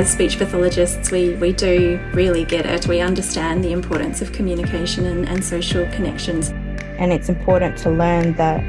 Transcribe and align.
as 0.00 0.10
speech 0.10 0.38
pathologists, 0.38 1.10
we, 1.10 1.34
we 1.34 1.52
do 1.52 2.00
really 2.14 2.42
get 2.42 2.64
it. 2.64 2.86
We 2.86 3.00
understand 3.00 3.62
the 3.62 3.72
importance 3.72 4.22
of 4.22 4.32
communication 4.32 5.04
and, 5.04 5.28
and 5.28 5.44
social 5.44 5.84
connections. 5.88 6.48
And 6.98 7.12
it's 7.12 7.28
important 7.28 7.76
to 7.80 7.90
learn 7.90 8.32
that 8.36 8.62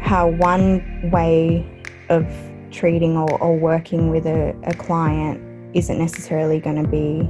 how 0.00 0.28
one 0.28 1.10
way 1.10 1.66
of 2.10 2.24
treating 2.70 3.16
or, 3.16 3.28
or 3.42 3.58
working 3.58 4.10
with 4.10 4.24
a, 4.24 4.54
a 4.62 4.74
client 4.74 5.42
isn't 5.74 5.98
necessarily 5.98 6.60
going 6.60 6.80
to 6.80 6.88
be 6.88 7.22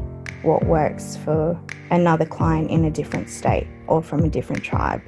what 0.42 0.66
works 0.66 1.16
for 1.16 1.58
another 1.90 2.26
client 2.26 2.70
in 2.70 2.84
a 2.84 2.90
different 2.90 3.30
state 3.30 3.66
or 3.86 4.02
from 4.02 4.24
a 4.24 4.28
different 4.28 4.62
tribe. 4.62 5.00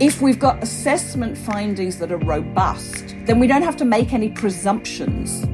If 0.00 0.22
we've 0.22 0.38
got 0.38 0.62
assessment 0.62 1.36
findings 1.36 1.98
that 1.98 2.12
are 2.12 2.18
robust, 2.18 3.16
then 3.24 3.40
we 3.40 3.48
don't 3.48 3.62
have 3.62 3.76
to 3.78 3.84
make 3.84 4.12
any 4.12 4.28
presumptions. 4.28 5.44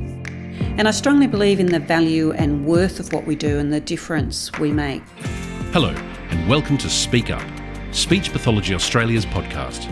And 0.77 0.89
I 0.89 0.91
strongly 0.91 1.29
believe 1.29 1.61
in 1.61 1.67
the 1.67 1.79
value 1.79 2.33
and 2.33 2.67
worth 2.67 2.99
of 2.99 3.13
what 3.13 3.27
we 3.27 3.37
do 3.37 3.61
and 3.61 3.73
the 3.73 3.79
difference 3.79 4.51
we 4.59 4.73
make. 4.73 5.05
Hello, 5.71 5.91
and 6.31 6.49
welcome 6.49 6.77
to 6.79 6.91
Speak 6.91 7.31
Up, 7.31 7.47
Speech 7.93 8.33
Pathology 8.33 8.75
Australia's 8.75 9.25
podcast. 9.25 9.89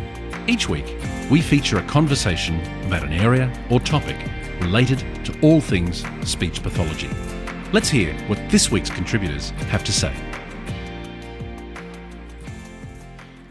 Each 0.49 0.69
week, 0.69 0.97
we 1.31 1.41
feature 1.41 1.79
a 1.79 1.85
conversation 1.85 2.61
about 2.85 3.05
an 3.05 3.13
area 3.13 3.49
or 3.71 3.79
topic 3.79 4.17
related 4.61 4.99
to 5.25 5.39
all 5.41 5.61
things 5.61 6.05
speech 6.25 6.65
pathology. 6.65 7.11
Let's 7.73 7.89
hear 7.89 8.13
what 8.27 8.41
this 8.51 8.73
week's 8.73 8.91
contributors 8.91 9.51
have 9.71 9.85
to 9.85 9.93
say. 9.93 10.13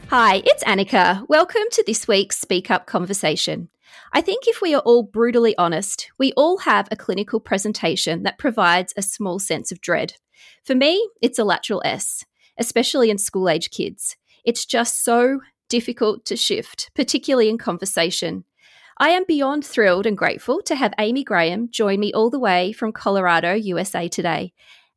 Hi, 0.09 0.41
it's 0.43 0.65
Anneke. 0.65 1.29
Welcome 1.29 1.63
to 1.71 1.83
this 1.87 2.09
week's 2.09 2.37
Speak 2.37 2.69
Up 2.69 2.87
conversation. 2.87 3.69
I 4.13 4.19
think 4.19 4.45
if 4.45 4.61
we 4.61 4.75
are 4.75 4.81
all 4.81 5.03
brutally 5.03 5.57
honest, 5.57 6.11
we 6.17 6.33
all 6.33 6.57
have 6.59 6.87
a 6.91 6.97
clinical 6.97 7.39
presentation 7.39 8.23
that 8.23 8.37
provides 8.37 8.93
a 8.97 9.01
small 9.01 9.39
sense 9.39 9.71
of 9.71 9.79
dread. 9.79 10.15
For 10.65 10.75
me, 10.75 11.07
it's 11.21 11.39
a 11.39 11.45
lateral 11.45 11.81
S, 11.85 12.25
especially 12.57 13.09
in 13.09 13.17
school 13.17 13.47
age 13.47 13.69
kids. 13.69 14.17
It's 14.43 14.65
just 14.65 15.05
so 15.05 15.39
difficult 15.69 16.25
to 16.25 16.35
shift, 16.35 16.91
particularly 16.93 17.47
in 17.47 17.57
conversation. 17.57 18.43
I 18.97 19.11
am 19.11 19.23
beyond 19.25 19.65
thrilled 19.65 20.05
and 20.05 20.17
grateful 20.17 20.61
to 20.63 20.75
have 20.75 20.93
Amy 20.99 21.23
Graham 21.23 21.69
join 21.71 22.01
me 22.01 22.11
all 22.11 22.29
the 22.29 22.37
way 22.37 22.73
from 22.73 22.91
Colorado, 22.91 23.53
USA 23.53 24.09
today. 24.09 24.51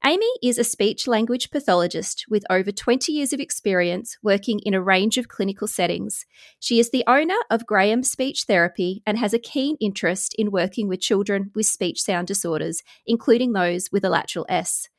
Amy 0.07 0.31
is 0.43 0.59
a 0.59 0.65
speech 0.65 1.07
language 1.07 1.51
pathologist 1.51 2.27
with 2.29 2.45
over 2.51 2.71
20 2.71 3.11
years 3.11 3.33
of 3.33 3.41
experience 3.41 4.19
working 4.23 4.59
in 4.59 4.75
a 4.75 4.83
range 4.83 5.17
of 5.17 5.29
clinical 5.29 5.67
settings. 5.67 6.27
She 6.61 6.79
is 6.79 6.91
the 6.91 7.05
owner 7.07 7.39
of 7.51 7.65
Graham 7.65 8.03
Speech 8.03 8.43
Therapy 8.43 9.03
and 9.07 9.19
has 9.19 9.33
a 9.33 9.39
keen 9.39 9.79
interest 9.81 10.35
in 10.35 10.51
working 10.51 10.89
with 10.89 11.01
children 11.01 11.53
with 11.55 11.65
speech 11.65 12.03
sound 12.03 12.27
disorders, 12.27 12.83
including 13.07 13.55
those 13.55 13.89
with 13.91 14.05
a 14.05 14.11
lateral 14.11 14.45
S. 14.47 14.91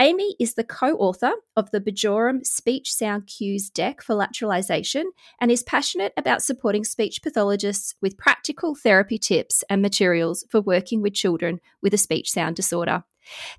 Amy 0.00 0.34
is 0.40 0.54
the 0.54 0.64
co 0.64 0.96
author 0.96 1.34
of 1.56 1.70
the 1.70 1.80
Bjorem 1.80 2.42
Speech 2.42 2.92
Sound 2.92 3.28
Cues 3.28 3.70
deck 3.70 4.02
for 4.02 4.16
lateralization 4.16 5.04
and 5.40 5.52
is 5.52 5.62
passionate 5.62 6.12
about 6.16 6.42
supporting 6.42 6.82
speech 6.82 7.22
pathologists 7.22 7.94
with 8.00 8.18
practical 8.18 8.74
therapy 8.74 9.18
tips 9.18 9.62
and 9.70 9.80
materials 9.80 10.44
for 10.50 10.60
working 10.60 11.00
with 11.00 11.14
children 11.14 11.60
with 11.80 11.94
a 11.94 11.98
speech 11.98 12.28
sound 12.30 12.56
disorder. 12.56 13.04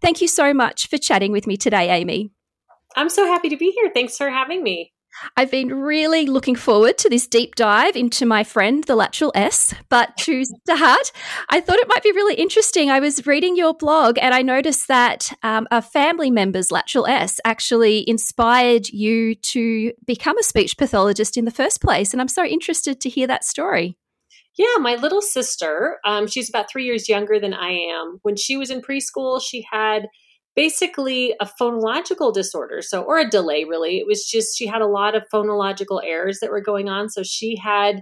Thank 0.01 0.21
you 0.21 0.27
so 0.27 0.53
much 0.53 0.87
for 0.87 0.97
chatting 0.97 1.31
with 1.31 1.47
me 1.47 1.57
today, 1.57 1.89
Amy. 1.89 2.31
I'm 2.95 3.09
so 3.09 3.25
happy 3.25 3.49
to 3.49 3.57
be 3.57 3.71
here. 3.71 3.91
Thanks 3.93 4.17
for 4.17 4.29
having 4.29 4.63
me. 4.63 4.93
I've 5.35 5.51
been 5.51 5.73
really 5.73 6.25
looking 6.25 6.55
forward 6.55 6.97
to 6.99 7.09
this 7.09 7.27
deep 7.27 7.55
dive 7.55 7.95
into 7.95 8.25
my 8.25 8.43
friend, 8.43 8.83
the 8.83 8.95
lateral 8.95 9.31
S. 9.35 9.73
But 9.89 10.15
to 10.17 10.45
start, 10.67 11.11
I 11.49 11.59
thought 11.59 11.79
it 11.79 11.87
might 11.87 12.03
be 12.03 12.11
really 12.11 12.35
interesting. 12.35 12.89
I 12.89 12.99
was 12.99 13.25
reading 13.25 13.55
your 13.55 13.73
blog 13.73 14.17
and 14.21 14.33
I 14.33 14.41
noticed 14.41 14.87
that 14.87 15.31
um, 15.43 15.67
a 15.71 15.81
family 15.81 16.31
member's 16.31 16.71
lateral 16.71 17.07
S 17.07 17.39
actually 17.43 18.07
inspired 18.07 18.89
you 18.89 19.35
to 19.35 19.93
become 20.05 20.37
a 20.37 20.43
speech 20.43 20.77
pathologist 20.77 21.37
in 21.37 21.45
the 21.45 21.51
first 21.51 21.81
place. 21.81 22.13
And 22.13 22.21
I'm 22.21 22.27
so 22.27 22.45
interested 22.45 23.01
to 23.01 23.09
hear 23.09 23.27
that 23.27 23.43
story. 23.43 23.97
Yeah, 24.59 24.75
my 24.81 24.95
little 24.95 25.21
sister, 25.21 25.99
um, 26.05 26.27
she's 26.27 26.49
about 26.49 26.69
three 26.69 26.83
years 26.83 27.07
younger 27.07 27.39
than 27.39 27.53
I 27.53 27.69
am. 27.69 28.19
When 28.23 28.35
she 28.35 28.57
was 28.57 28.69
in 28.69 28.81
preschool, 28.81 29.41
she 29.41 29.65
had 29.71 30.07
basically 30.53 31.33
a 31.39 31.45
phonological 31.45 32.33
disorder 32.33 32.81
so 32.81 33.01
or 33.03 33.17
a 33.17 33.29
delay 33.29 33.63
really. 33.63 33.99
It 33.99 34.05
was 34.05 34.25
just 34.25 34.57
she 34.57 34.67
had 34.67 34.81
a 34.81 34.87
lot 34.87 35.15
of 35.15 35.23
phonological 35.33 36.01
errors 36.03 36.39
that 36.41 36.49
were 36.49 36.59
going 36.59 36.89
on 36.89 37.07
so 37.07 37.23
she 37.23 37.55
had 37.55 38.01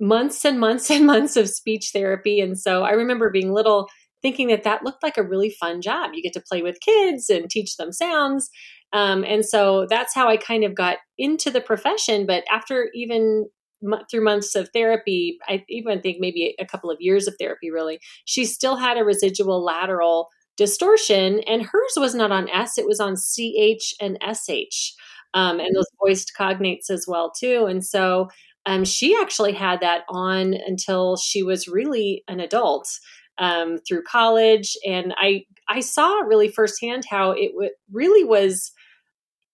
months 0.00 0.44
and 0.44 0.58
months 0.58 0.90
and 0.90 1.06
months 1.06 1.36
of 1.36 1.48
speech 1.48 1.90
therapy 1.92 2.40
and 2.40 2.58
so 2.58 2.82
i 2.82 2.90
remember 2.92 3.30
being 3.30 3.52
little 3.52 3.88
thinking 4.22 4.48
that 4.48 4.64
that 4.64 4.82
looked 4.82 5.02
like 5.02 5.18
a 5.18 5.22
really 5.22 5.50
fun 5.50 5.82
job. 5.82 6.12
You 6.14 6.22
get 6.22 6.32
to 6.34 6.40
play 6.40 6.62
with 6.62 6.80
kids 6.80 7.28
and 7.28 7.50
teach 7.50 7.76
them 7.76 7.92
sounds. 7.92 8.48
Um, 8.92 9.24
and 9.24 9.44
so 9.44 9.86
that's 9.88 10.14
how 10.14 10.28
i 10.28 10.36
kind 10.36 10.64
of 10.64 10.74
got 10.74 10.98
into 11.16 11.50
the 11.50 11.62
profession 11.62 12.26
but 12.26 12.44
after 12.50 12.90
even 12.94 13.46
through 14.10 14.24
months 14.24 14.54
of 14.54 14.68
therapy 14.72 15.38
i 15.48 15.64
even 15.68 16.00
think 16.00 16.18
maybe 16.20 16.54
a 16.58 16.66
couple 16.66 16.90
of 16.90 16.96
years 17.00 17.26
of 17.26 17.34
therapy 17.38 17.70
really 17.70 17.98
she 18.24 18.44
still 18.44 18.76
had 18.76 18.96
a 18.96 19.04
residual 19.04 19.62
lateral 19.64 20.28
distortion, 20.56 21.40
and 21.46 21.62
hers 21.62 21.92
was 21.96 22.14
not 22.14 22.30
on 22.32 22.48
S, 22.50 22.78
it 22.78 22.86
was 22.86 23.00
on 23.00 23.16
CH 23.16 23.94
and 24.00 24.18
SH, 24.22 24.92
um, 25.34 25.60
and 25.60 25.74
those 25.74 25.86
voiced 26.04 26.32
cognates 26.38 26.90
as 26.90 27.06
well 27.08 27.32
too. 27.38 27.66
And 27.66 27.84
so 27.84 28.28
um, 28.66 28.84
she 28.84 29.16
actually 29.20 29.52
had 29.52 29.80
that 29.80 30.02
on 30.08 30.54
until 30.54 31.16
she 31.16 31.42
was 31.42 31.68
really 31.68 32.22
an 32.28 32.38
adult 32.40 32.86
um, 33.38 33.78
through 33.88 34.02
college, 34.02 34.76
and 34.86 35.14
I 35.16 35.44
I 35.68 35.80
saw 35.80 36.20
really 36.20 36.48
firsthand 36.48 37.04
how 37.08 37.32
it 37.32 37.52
w- 37.52 37.70
really 37.90 38.24
was 38.24 38.72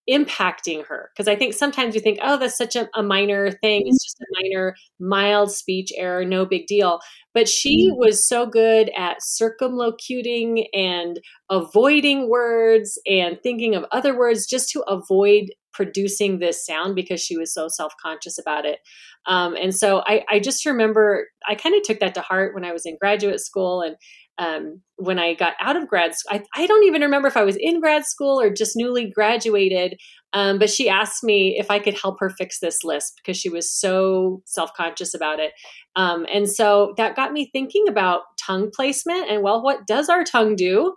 impacting 0.08 0.84
her. 0.86 1.10
Because 1.14 1.28
i 1.28 1.36
think 1.36 1.54
sometimes 1.54 1.94
we 1.94 2.00
think 2.00 2.18
oh 2.22 2.38
that's 2.38 2.56
such 2.56 2.76
a, 2.76 2.88
a, 2.94 3.02
minor 3.02 3.50
thing. 3.50 3.82
It's 3.86 4.04
just 4.04 4.20
a 4.20 4.26
minor 4.42 4.74
mild 4.98 5.50
speech 5.50 5.92
error 5.96 6.24
no 6.24 6.44
big 6.44 6.66
deal. 6.66 7.00
But 7.34 7.48
she 7.48 7.88
mm-hmm. 7.88 7.98
was 7.98 8.26
so 8.26 8.46
good 8.46 8.90
at 8.96 9.18
circumlocuting 9.22 10.66
and 10.72 11.20
avoiding 11.50 12.28
words 12.28 12.98
and 13.06 13.38
thinking 13.42 13.74
of 13.74 13.84
other 13.92 14.16
words 14.16 14.46
just 14.46 14.70
to 14.70 14.80
avoid 14.82 15.50
producing 15.72 16.38
this 16.38 16.64
sound 16.64 16.96
because 16.96 17.20
she 17.20 17.36
was 17.36 17.54
so 17.54 17.68
self-conscious 17.68 18.38
about 18.38 18.64
it. 18.64 18.80
Um, 19.26 19.54
and 19.54 19.72
so 19.74 20.02
I, 20.06 20.24
I 20.28 20.40
just 20.40 20.64
remember 20.64 21.28
i 21.46 21.54
kind 21.54 21.74
of 21.74 21.82
took 21.82 22.00
that 22.00 22.14
to 22.14 22.20
heart 22.20 22.54
when 22.54 22.64
i 22.64 22.72
was 22.72 22.86
in 22.86 22.96
graduate 23.00 23.40
school 23.40 23.82
and 23.82 23.96
um, 24.38 24.80
when 24.96 25.18
I 25.18 25.34
got 25.34 25.54
out 25.60 25.76
of 25.76 25.88
grad 25.88 26.14
school. 26.14 26.38
I, 26.38 26.62
I, 26.62 26.66
don't 26.66 26.84
even 26.84 27.02
remember 27.02 27.26
if 27.26 27.36
I 27.36 27.44
was 27.44 27.56
in 27.56 27.80
grad 27.80 28.06
school 28.06 28.40
or 28.40 28.50
just 28.50 28.76
newly 28.76 29.10
graduated. 29.10 29.98
Um, 30.32 30.58
but 30.58 30.70
she 30.70 30.88
asked 30.88 31.24
me 31.24 31.56
if 31.58 31.70
I 31.70 31.78
could 31.78 31.98
help 31.98 32.20
her 32.20 32.30
fix 32.30 32.60
this 32.60 32.84
lisp 32.84 33.16
because 33.16 33.36
she 33.36 33.48
was 33.48 33.72
so 33.72 34.42
self 34.44 34.72
conscious 34.74 35.14
about 35.14 35.40
it. 35.40 35.52
Um, 35.96 36.26
and 36.32 36.48
so 36.48 36.94
that 36.96 37.16
got 37.16 37.32
me 37.32 37.50
thinking 37.52 37.88
about 37.88 38.22
tongue 38.40 38.70
placement 38.74 39.30
and, 39.30 39.42
well, 39.42 39.62
what 39.62 39.86
does 39.86 40.08
our 40.08 40.24
tongue 40.24 40.54
do 40.54 40.94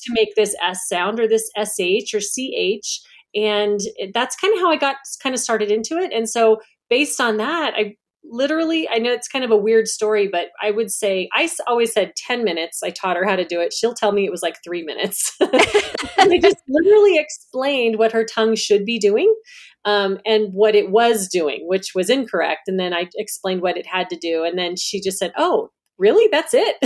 to 0.00 0.12
make 0.12 0.34
this 0.34 0.56
S 0.62 0.80
sound 0.88 1.20
or 1.20 1.28
this 1.28 1.50
SH 1.56 2.14
or 2.14 2.20
CH? 2.20 3.00
And 3.34 3.80
that's 4.12 4.36
kind 4.36 4.54
of 4.54 4.60
how 4.60 4.70
I 4.70 4.76
got 4.76 4.96
kind 5.22 5.34
of 5.34 5.40
started 5.40 5.70
into 5.70 5.98
it. 5.98 6.12
And 6.12 6.28
so 6.28 6.60
based 6.90 7.20
on 7.20 7.36
that, 7.36 7.74
I 7.76 7.94
literally, 8.24 8.88
I 8.88 8.98
know 8.98 9.12
it's 9.12 9.28
kind 9.28 9.44
of 9.44 9.50
a 9.50 9.56
weird 9.56 9.88
story, 9.88 10.28
but 10.28 10.48
I 10.60 10.70
would 10.70 10.90
say 10.90 11.28
I 11.34 11.48
always 11.66 11.92
said 11.92 12.14
10 12.16 12.44
minutes. 12.44 12.82
I 12.82 12.90
taught 12.90 13.16
her 13.16 13.24
how 13.24 13.36
to 13.36 13.44
do 13.44 13.60
it. 13.60 13.72
She'll 13.72 13.94
tell 13.94 14.12
me 14.12 14.24
it 14.24 14.30
was 14.30 14.42
like 14.42 14.58
three 14.64 14.82
minutes. 14.82 15.36
I 15.40 16.38
just 16.40 16.56
literally 16.68 17.18
explained 17.18 17.98
what 17.98 18.12
her 18.12 18.24
tongue 18.24 18.54
should 18.54 18.84
be 18.84 18.98
doing 18.98 19.34
um, 19.84 20.18
and 20.24 20.52
what 20.52 20.74
it 20.74 20.90
was 20.90 21.28
doing, 21.28 21.66
which 21.66 21.92
was 21.94 22.10
incorrect. 22.10 22.62
And 22.68 22.78
then 22.78 22.94
I 22.94 23.08
explained 23.16 23.62
what 23.62 23.76
it 23.76 23.86
had 23.86 24.08
to 24.10 24.16
do. 24.16 24.44
And 24.44 24.58
then 24.58 24.76
she 24.76 25.00
just 25.00 25.18
said, 25.18 25.32
Oh, 25.36 25.70
really? 25.98 26.28
That's 26.30 26.54
it. 26.54 26.76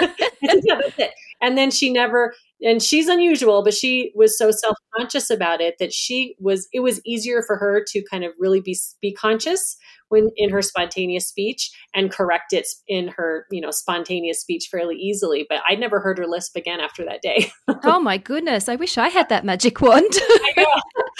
yeah, 0.00 0.80
that's 0.80 0.98
it. 0.98 1.12
And 1.40 1.56
then 1.56 1.70
she 1.70 1.92
never, 1.92 2.34
and 2.62 2.82
she's 2.82 3.08
unusual, 3.08 3.62
but 3.62 3.74
she 3.74 4.12
was 4.14 4.36
so 4.36 4.50
self 4.50 4.76
conscious 4.96 5.30
about 5.30 5.60
it 5.60 5.76
that 5.78 5.92
she 5.92 6.34
was, 6.38 6.68
it 6.72 6.80
was 6.80 7.00
easier 7.04 7.42
for 7.42 7.56
her 7.56 7.84
to 7.88 8.02
kind 8.10 8.24
of 8.24 8.32
really 8.38 8.60
be, 8.60 8.78
be 9.00 9.12
conscious 9.12 9.76
when 10.10 10.28
in 10.36 10.50
her 10.50 10.60
spontaneous 10.60 11.26
speech 11.26 11.70
and 11.94 12.10
correct 12.12 12.52
it 12.52 12.66
in 12.86 13.08
her 13.08 13.46
you 13.50 13.60
know 13.60 13.70
spontaneous 13.70 14.40
speech 14.40 14.68
fairly 14.70 14.96
easily. 14.96 15.46
But 15.48 15.62
i 15.66 15.74
never 15.74 16.00
heard 16.00 16.18
her 16.18 16.26
lisp 16.26 16.56
again 16.56 16.80
after 16.80 17.04
that 17.06 17.22
day. 17.22 17.50
Oh 17.82 18.00
my 18.00 18.18
goodness. 18.18 18.68
I 18.68 18.76
wish 18.76 18.98
i 18.98 19.08
had 19.08 19.28
that 19.30 19.44
magic 19.44 19.80
wand. 19.80 20.04
I, 20.12 20.66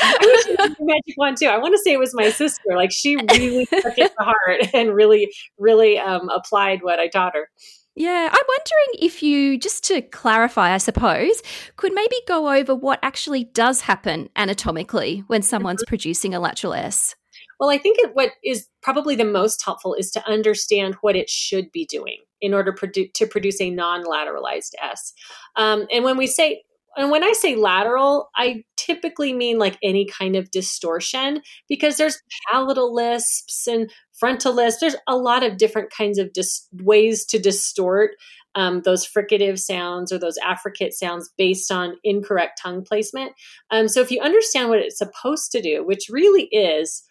I 0.00 0.18
wish 0.20 0.58
I 0.58 0.62
had 0.62 0.72
the 0.72 0.84
magic 0.84 1.14
wand 1.16 1.36
too. 1.38 1.46
I 1.46 1.58
want 1.58 1.74
to 1.74 1.78
say 1.78 1.92
it 1.92 1.98
was 1.98 2.12
my 2.14 2.28
sister. 2.30 2.76
Like 2.76 2.90
she 2.92 3.16
really 3.16 3.66
took 3.66 3.96
it 3.96 4.12
to 4.18 4.24
heart 4.24 4.74
and 4.74 4.94
really 4.94 5.30
really 5.58 5.98
um, 5.98 6.28
applied 6.28 6.80
what 6.82 6.98
i 6.98 7.08
taught 7.08 7.34
her 7.34 7.48
yeah, 7.96 8.28
I'm 8.30 8.46
wondering 8.48 9.06
if 9.06 9.22
you, 9.22 9.58
just 9.58 9.84
to 9.84 10.00
clarify, 10.00 10.72
I 10.72 10.78
suppose, 10.78 11.42
could 11.76 11.92
maybe 11.92 12.16
go 12.26 12.52
over 12.52 12.74
what 12.74 12.98
actually 13.02 13.44
does 13.44 13.82
happen 13.82 14.28
anatomically 14.36 15.24
when 15.26 15.42
someone's 15.42 15.82
mm-hmm. 15.82 15.90
producing 15.90 16.34
a 16.34 16.40
lateral 16.40 16.74
S. 16.74 17.14
Well, 17.58 17.68
I 17.68 17.78
think 17.78 17.98
it, 17.98 18.10
what 18.14 18.32
is 18.42 18.68
probably 18.80 19.16
the 19.16 19.24
most 19.24 19.62
helpful 19.64 19.94
is 19.94 20.10
to 20.12 20.26
understand 20.26 20.94
what 21.02 21.16
it 21.16 21.28
should 21.28 21.70
be 21.72 21.84
doing. 21.84 22.18
in 22.40 22.54
order 22.54 22.72
produ- 22.72 23.12
to 23.12 23.26
produce 23.26 23.60
a 23.60 23.70
non-lateralized 23.70 24.72
S. 24.82 25.12
Um, 25.56 25.86
and 25.92 26.04
when 26.04 26.16
we 26.16 26.26
say 26.26 26.62
and 26.96 27.10
when 27.10 27.22
I 27.22 27.32
say 27.32 27.54
lateral, 27.54 28.30
I 28.36 28.64
typically 28.76 29.32
mean 29.32 29.58
like 29.58 29.78
any 29.82 30.06
kind 30.06 30.36
of 30.36 30.50
distortion 30.50 31.42
because 31.68 31.96
there's 31.96 32.20
palatal 32.50 32.94
lisps 32.94 33.66
and 33.66 33.90
frontal 34.12 34.54
lisps. 34.54 34.80
There's 34.80 34.96
a 35.06 35.16
lot 35.16 35.42
of 35.42 35.56
different 35.56 35.90
kinds 35.90 36.18
of 36.18 36.32
dis- 36.32 36.66
ways 36.72 37.24
to 37.26 37.38
distort 37.38 38.12
um, 38.54 38.82
those 38.82 39.06
fricative 39.06 39.58
sounds 39.58 40.12
or 40.12 40.18
those 40.18 40.38
affricate 40.38 40.92
sounds 40.92 41.30
based 41.38 41.70
on 41.70 41.96
incorrect 42.02 42.60
tongue 42.60 42.82
placement. 42.82 43.32
Um, 43.70 43.88
so 43.88 44.00
if 44.00 44.10
you 44.10 44.20
understand 44.20 44.68
what 44.68 44.80
it's 44.80 44.98
supposed 44.98 45.52
to 45.52 45.62
do, 45.62 45.84
which 45.84 46.08
really 46.10 46.44
is 46.46 47.04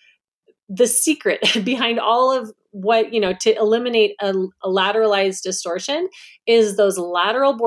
the 0.69 0.87
secret 0.87 1.39
behind 1.65 1.99
all 1.99 2.31
of 2.31 2.51
what 2.71 3.11
you 3.11 3.19
know 3.19 3.33
to 3.33 3.55
eliminate 3.55 4.15
a, 4.21 4.31
a 4.63 4.67
lateralized 4.69 5.41
distortion 5.41 6.07
is 6.45 6.77
those 6.77 6.99
lateral 6.99 7.57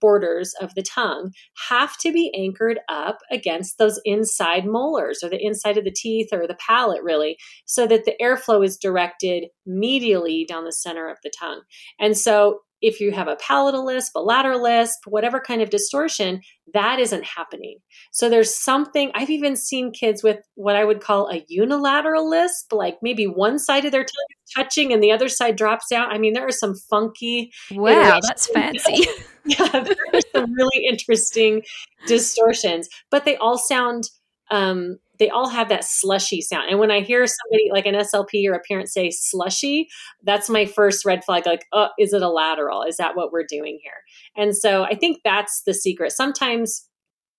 borders 0.00 0.52
of 0.60 0.74
the 0.74 0.82
tongue 0.82 1.30
have 1.68 1.96
to 1.98 2.12
be 2.12 2.34
anchored 2.36 2.80
up 2.88 3.18
against 3.30 3.78
those 3.78 4.00
inside 4.04 4.66
molars 4.66 5.22
or 5.22 5.28
the 5.28 5.40
inside 5.40 5.78
of 5.78 5.84
the 5.84 5.92
teeth 5.92 6.30
or 6.32 6.46
the 6.46 6.56
palate 6.56 7.02
really 7.04 7.36
so 7.66 7.86
that 7.86 8.04
the 8.04 8.16
airflow 8.20 8.64
is 8.64 8.76
directed 8.76 9.44
medially 9.68 10.46
down 10.46 10.64
the 10.64 10.72
center 10.72 11.08
of 11.08 11.18
the 11.22 11.30
tongue. 11.38 11.60
And 12.00 12.16
so 12.16 12.60
if 12.80 13.00
you 13.00 13.12
have 13.12 13.28
a 13.28 13.36
palatal 13.36 13.84
lisp, 13.84 14.12
a 14.14 14.20
lateral 14.20 14.62
lisp, 14.62 15.00
whatever 15.06 15.40
kind 15.40 15.62
of 15.62 15.70
distortion, 15.70 16.40
that 16.74 16.98
isn't 16.98 17.24
happening. 17.24 17.78
So 18.12 18.28
there's 18.28 18.54
something, 18.54 19.10
I've 19.14 19.30
even 19.30 19.56
seen 19.56 19.92
kids 19.92 20.22
with 20.22 20.38
what 20.54 20.76
I 20.76 20.84
would 20.84 21.00
call 21.00 21.28
a 21.28 21.44
unilateral 21.48 22.28
lisp, 22.28 22.72
like 22.72 22.98
maybe 23.02 23.26
one 23.26 23.58
side 23.58 23.84
of 23.84 23.92
their 23.92 24.02
tongue 24.02 24.36
is 24.46 24.52
touching 24.54 24.92
and 24.92 25.02
the 25.02 25.12
other 25.12 25.28
side 25.28 25.56
drops 25.56 25.90
out. 25.92 26.12
I 26.12 26.18
mean, 26.18 26.34
there 26.34 26.46
are 26.46 26.52
some 26.52 26.74
funky. 26.90 27.52
Wow, 27.72 28.20
that's 28.22 28.46
fancy. 28.48 29.06
yeah, 29.44 29.68
there 29.70 29.96
are 30.12 30.20
some 30.34 30.52
really 30.52 30.86
interesting 30.88 31.62
distortions, 32.06 32.88
but 33.10 33.24
they 33.24 33.36
all 33.36 33.58
sound 33.58 34.04
um, 34.50 34.98
they 35.18 35.28
all 35.28 35.48
have 35.48 35.68
that 35.68 35.84
slushy 35.84 36.40
sound. 36.40 36.70
And 36.70 36.78
when 36.78 36.90
I 36.90 37.00
hear 37.00 37.26
somebody 37.26 37.70
like 37.72 37.86
an 37.86 37.94
SLP 37.94 38.48
or 38.48 38.54
a 38.54 38.60
parent 38.60 38.88
say 38.88 39.10
slushy, 39.10 39.88
that's 40.22 40.48
my 40.48 40.64
first 40.64 41.04
red 41.04 41.24
flag. 41.24 41.46
Like, 41.46 41.66
oh, 41.72 41.88
is 41.98 42.12
it 42.12 42.22
a 42.22 42.28
lateral? 42.28 42.82
Is 42.82 42.96
that 42.98 43.16
what 43.16 43.32
we're 43.32 43.46
doing 43.48 43.78
here? 43.82 43.92
And 44.36 44.56
so 44.56 44.84
I 44.84 44.94
think 44.94 45.18
that's 45.24 45.62
the 45.66 45.74
secret. 45.74 46.12
Sometimes 46.12 46.86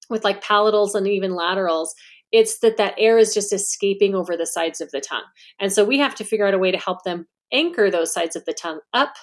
with 0.10 0.24
like 0.24 0.44
palatals 0.44 0.96
and 0.96 1.08
even 1.08 1.36
laterals, 1.36 1.94
it's 2.32 2.60
that 2.60 2.78
that 2.78 2.96
air 2.98 3.18
is 3.18 3.34
just 3.34 3.54
escaping 3.54 4.16
over 4.16 4.38
the 4.38 4.46
sides 4.46 4.82
of 4.82 4.92
the 4.92 5.02
tongue. 5.02 5.24
And 5.60 5.72
so 5.72 5.84
we 5.84 6.00
have 6.00 6.16
to 6.16 6.24
figure 6.24 6.46
out 6.46 6.54
a 6.54 6.60
way 6.60 6.72
to 6.72 6.78
help 6.78 7.04
them 7.04 7.28
anchor 7.52 7.90
those 7.90 8.14
sides 8.14 8.36
of 8.36 8.46
the 8.46 8.54
tongue 8.54 8.80
up 8.94 9.14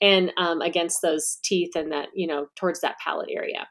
and 0.00 0.32
um, 0.36 0.60
against 0.60 1.02
those 1.02 1.38
teeth 1.42 1.74
and 1.74 1.92
that, 1.92 2.08
you 2.14 2.26
know, 2.26 2.46
towards 2.56 2.80
that 2.80 2.98
palate 2.98 3.30
area. 3.30 3.66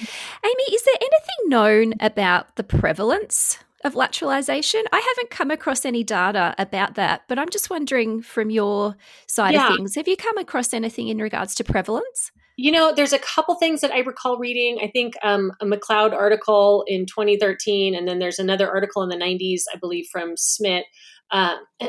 Amy, 0.00 0.64
is 0.72 0.82
there 0.82 0.94
anything 1.00 1.48
known 1.48 1.94
about 2.00 2.56
the 2.56 2.64
prevalence 2.64 3.58
of 3.84 3.94
lateralization? 3.94 4.82
I 4.92 4.98
haven't 4.98 5.30
come 5.30 5.50
across 5.50 5.84
any 5.84 6.04
data 6.04 6.54
about 6.58 6.94
that, 6.94 7.22
but 7.28 7.38
I'm 7.38 7.48
just 7.48 7.70
wondering 7.70 8.22
from 8.22 8.50
your 8.50 8.96
side 9.26 9.54
yeah. 9.54 9.68
of 9.68 9.76
things, 9.76 9.94
have 9.94 10.08
you 10.08 10.16
come 10.16 10.38
across 10.38 10.74
anything 10.74 11.08
in 11.08 11.18
regards 11.18 11.54
to 11.56 11.64
prevalence? 11.64 12.30
You 12.58 12.72
know, 12.72 12.92
there's 12.94 13.12
a 13.12 13.18
couple 13.18 13.54
things 13.56 13.82
that 13.82 13.92
I 13.92 13.98
recall 13.98 14.38
reading. 14.38 14.78
I 14.82 14.88
think 14.88 15.14
um, 15.22 15.52
a 15.60 15.66
McLeod 15.66 16.12
article 16.12 16.84
in 16.86 17.04
2013, 17.04 17.94
and 17.94 18.08
then 18.08 18.18
there's 18.18 18.38
another 18.38 18.70
article 18.70 19.02
in 19.02 19.10
the 19.10 19.16
90s, 19.16 19.62
I 19.72 19.76
believe, 19.76 20.06
from 20.10 20.36
Smith 20.36 20.84
uh, 21.30 21.56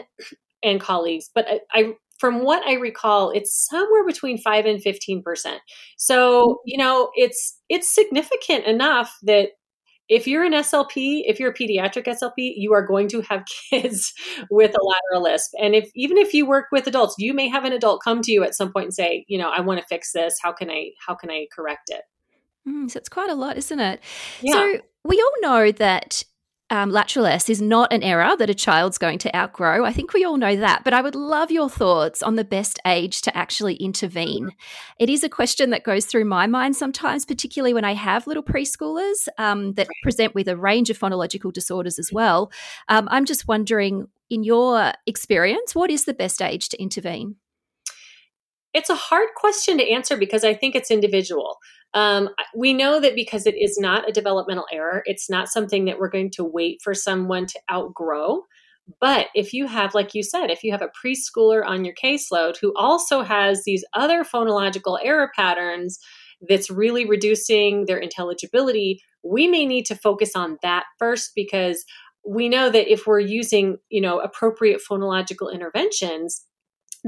and 0.63 0.81
colleagues. 0.81 1.29
But 1.33 1.47
I, 1.47 1.59
I 1.71 1.93
from 2.17 2.43
what 2.43 2.65
I 2.65 2.73
recall, 2.73 3.31
it's 3.31 3.67
somewhere 3.69 4.05
between 4.05 4.37
five 4.37 4.65
and 4.65 4.81
fifteen 4.81 5.21
percent. 5.21 5.61
So 5.97 6.59
you 6.65 6.77
know, 6.77 7.11
it's 7.15 7.59
it's 7.69 7.93
significant 7.93 8.65
enough 8.65 9.15
that 9.23 9.49
if 10.09 10.25
you're 10.25 10.43
an 10.43 10.53
SLP, 10.53 11.23
if 11.25 11.39
you're 11.39 11.51
a 11.51 11.53
pediatric 11.53 12.05
SLP, 12.05 12.53
you 12.55 12.73
are 12.73 12.85
going 12.85 13.07
to 13.09 13.21
have 13.21 13.43
kids 13.69 14.13
with 14.49 14.71
a 14.71 14.83
lateral 14.83 15.23
lisp. 15.23 15.51
And 15.61 15.75
if 15.75 15.89
even 15.95 16.17
if 16.17 16.33
you 16.33 16.45
work 16.45 16.67
with 16.71 16.87
adults, 16.87 17.15
you 17.17 17.33
may 17.33 17.47
have 17.49 17.65
an 17.65 17.73
adult 17.73 18.01
come 18.03 18.21
to 18.21 18.31
you 18.31 18.43
at 18.43 18.55
some 18.55 18.71
point 18.71 18.85
and 18.85 18.93
say, 18.93 19.25
you 19.27 19.37
know, 19.37 19.51
I 19.55 19.61
want 19.61 19.79
to 19.79 19.85
fix 19.87 20.11
this. 20.13 20.37
How 20.41 20.51
can 20.51 20.69
I 20.69 20.91
how 21.05 21.15
can 21.15 21.29
I 21.29 21.47
correct 21.53 21.89
it? 21.89 22.03
Mm, 22.67 22.89
so 22.89 22.97
it's 22.97 23.09
quite 23.09 23.29
a 23.29 23.35
lot, 23.35 23.57
isn't 23.57 23.79
it? 23.79 24.01
Yeah. 24.41 24.53
So 24.53 24.79
we 25.03 25.21
all 25.21 25.41
know 25.41 25.71
that 25.71 26.23
um, 26.69 26.91
lateral 26.91 27.25
S 27.25 27.49
is 27.49 27.61
not 27.61 27.93
an 27.93 28.03
error 28.03 28.35
that 28.37 28.49
a 28.49 28.55
child's 28.55 28.97
going 28.97 29.19
to 29.19 29.35
outgrow. 29.35 29.85
I 29.85 29.93
think 29.93 30.13
we 30.13 30.25
all 30.25 30.37
know 30.37 30.55
that, 30.55 30.83
but 30.83 30.93
I 30.93 31.01
would 31.01 31.15
love 31.15 31.49
your 31.49 31.69
thoughts 31.69 32.21
on 32.21 32.35
the 32.35 32.43
best 32.43 32.79
age 32.85 33.21
to 33.21 33.37
actually 33.37 33.75
intervene. 33.75 34.51
It 34.99 35.09
is 35.09 35.23
a 35.23 35.29
question 35.29 35.69
that 35.69 35.83
goes 35.83 36.05
through 36.05 36.25
my 36.25 36.45
mind 36.45 36.75
sometimes, 36.75 37.25
particularly 37.25 37.73
when 37.73 37.85
I 37.85 37.93
have 37.93 38.27
little 38.27 38.43
preschoolers 38.43 39.27
um, 39.37 39.73
that 39.73 39.87
present 40.03 40.35
with 40.35 40.47
a 40.47 40.57
range 40.57 40.89
of 40.89 40.99
phonological 40.99 41.53
disorders 41.53 41.99
as 41.99 42.11
well. 42.11 42.51
Um, 42.89 43.07
I'm 43.11 43.25
just 43.25 43.47
wondering, 43.47 44.07
in 44.29 44.43
your 44.43 44.91
experience, 45.05 45.73
what 45.73 45.89
is 45.89 46.03
the 46.05 46.13
best 46.13 46.41
age 46.41 46.67
to 46.69 46.81
intervene? 46.81 47.37
It's 48.73 48.89
a 48.89 48.95
hard 48.95 49.29
question 49.35 49.77
to 49.77 49.89
answer 49.89 50.17
because 50.17 50.43
I 50.43 50.53
think 50.53 50.75
it's 50.75 50.91
individual. 50.91 51.57
Um, 51.97 52.29
we 52.55 52.75
know 52.75 52.99
that 52.99 53.15
because 53.15 53.47
it 53.47 53.55
is 53.55 53.79
not 53.79 54.07
a 54.07 54.11
developmental 54.11 54.67
error, 54.71 55.01
it's 55.07 55.31
not 55.31 55.47
something 55.47 55.85
that 55.85 55.97
we're 55.97 56.11
going 56.11 56.29
to 56.35 56.43
wait 56.43 56.79
for 56.83 56.93
someone 56.93 57.47
to 57.47 57.59
outgrow. 57.71 58.43
But 59.01 59.29
if 59.33 59.51
you 59.51 59.65
have, 59.65 59.95
like 59.95 60.13
you 60.13 60.21
said, 60.21 60.51
if 60.51 60.63
you 60.63 60.71
have 60.71 60.83
a 60.83 60.91
preschooler 61.03 61.65
on 61.65 61.83
your 61.83 61.95
caseload 61.95 62.57
who 62.61 62.71
also 62.77 63.23
has 63.23 63.63
these 63.63 63.83
other 63.95 64.23
phonological 64.23 64.99
error 65.03 65.31
patterns 65.35 65.97
that's 66.47 66.69
really 66.69 67.03
reducing 67.03 67.85
their 67.87 67.97
intelligibility, 67.97 69.01
we 69.23 69.47
may 69.47 69.65
need 69.65 69.87
to 69.87 69.95
focus 69.95 70.35
on 70.35 70.59
that 70.61 70.83
first 70.99 71.31
because 71.35 71.83
we 72.23 72.47
know 72.47 72.69
that 72.69 72.93
if 72.93 73.07
we're 73.07 73.19
using, 73.19 73.77
you 73.89 74.01
know, 74.01 74.19
appropriate 74.19 74.81
phonological 74.87 75.51
interventions, 75.51 76.45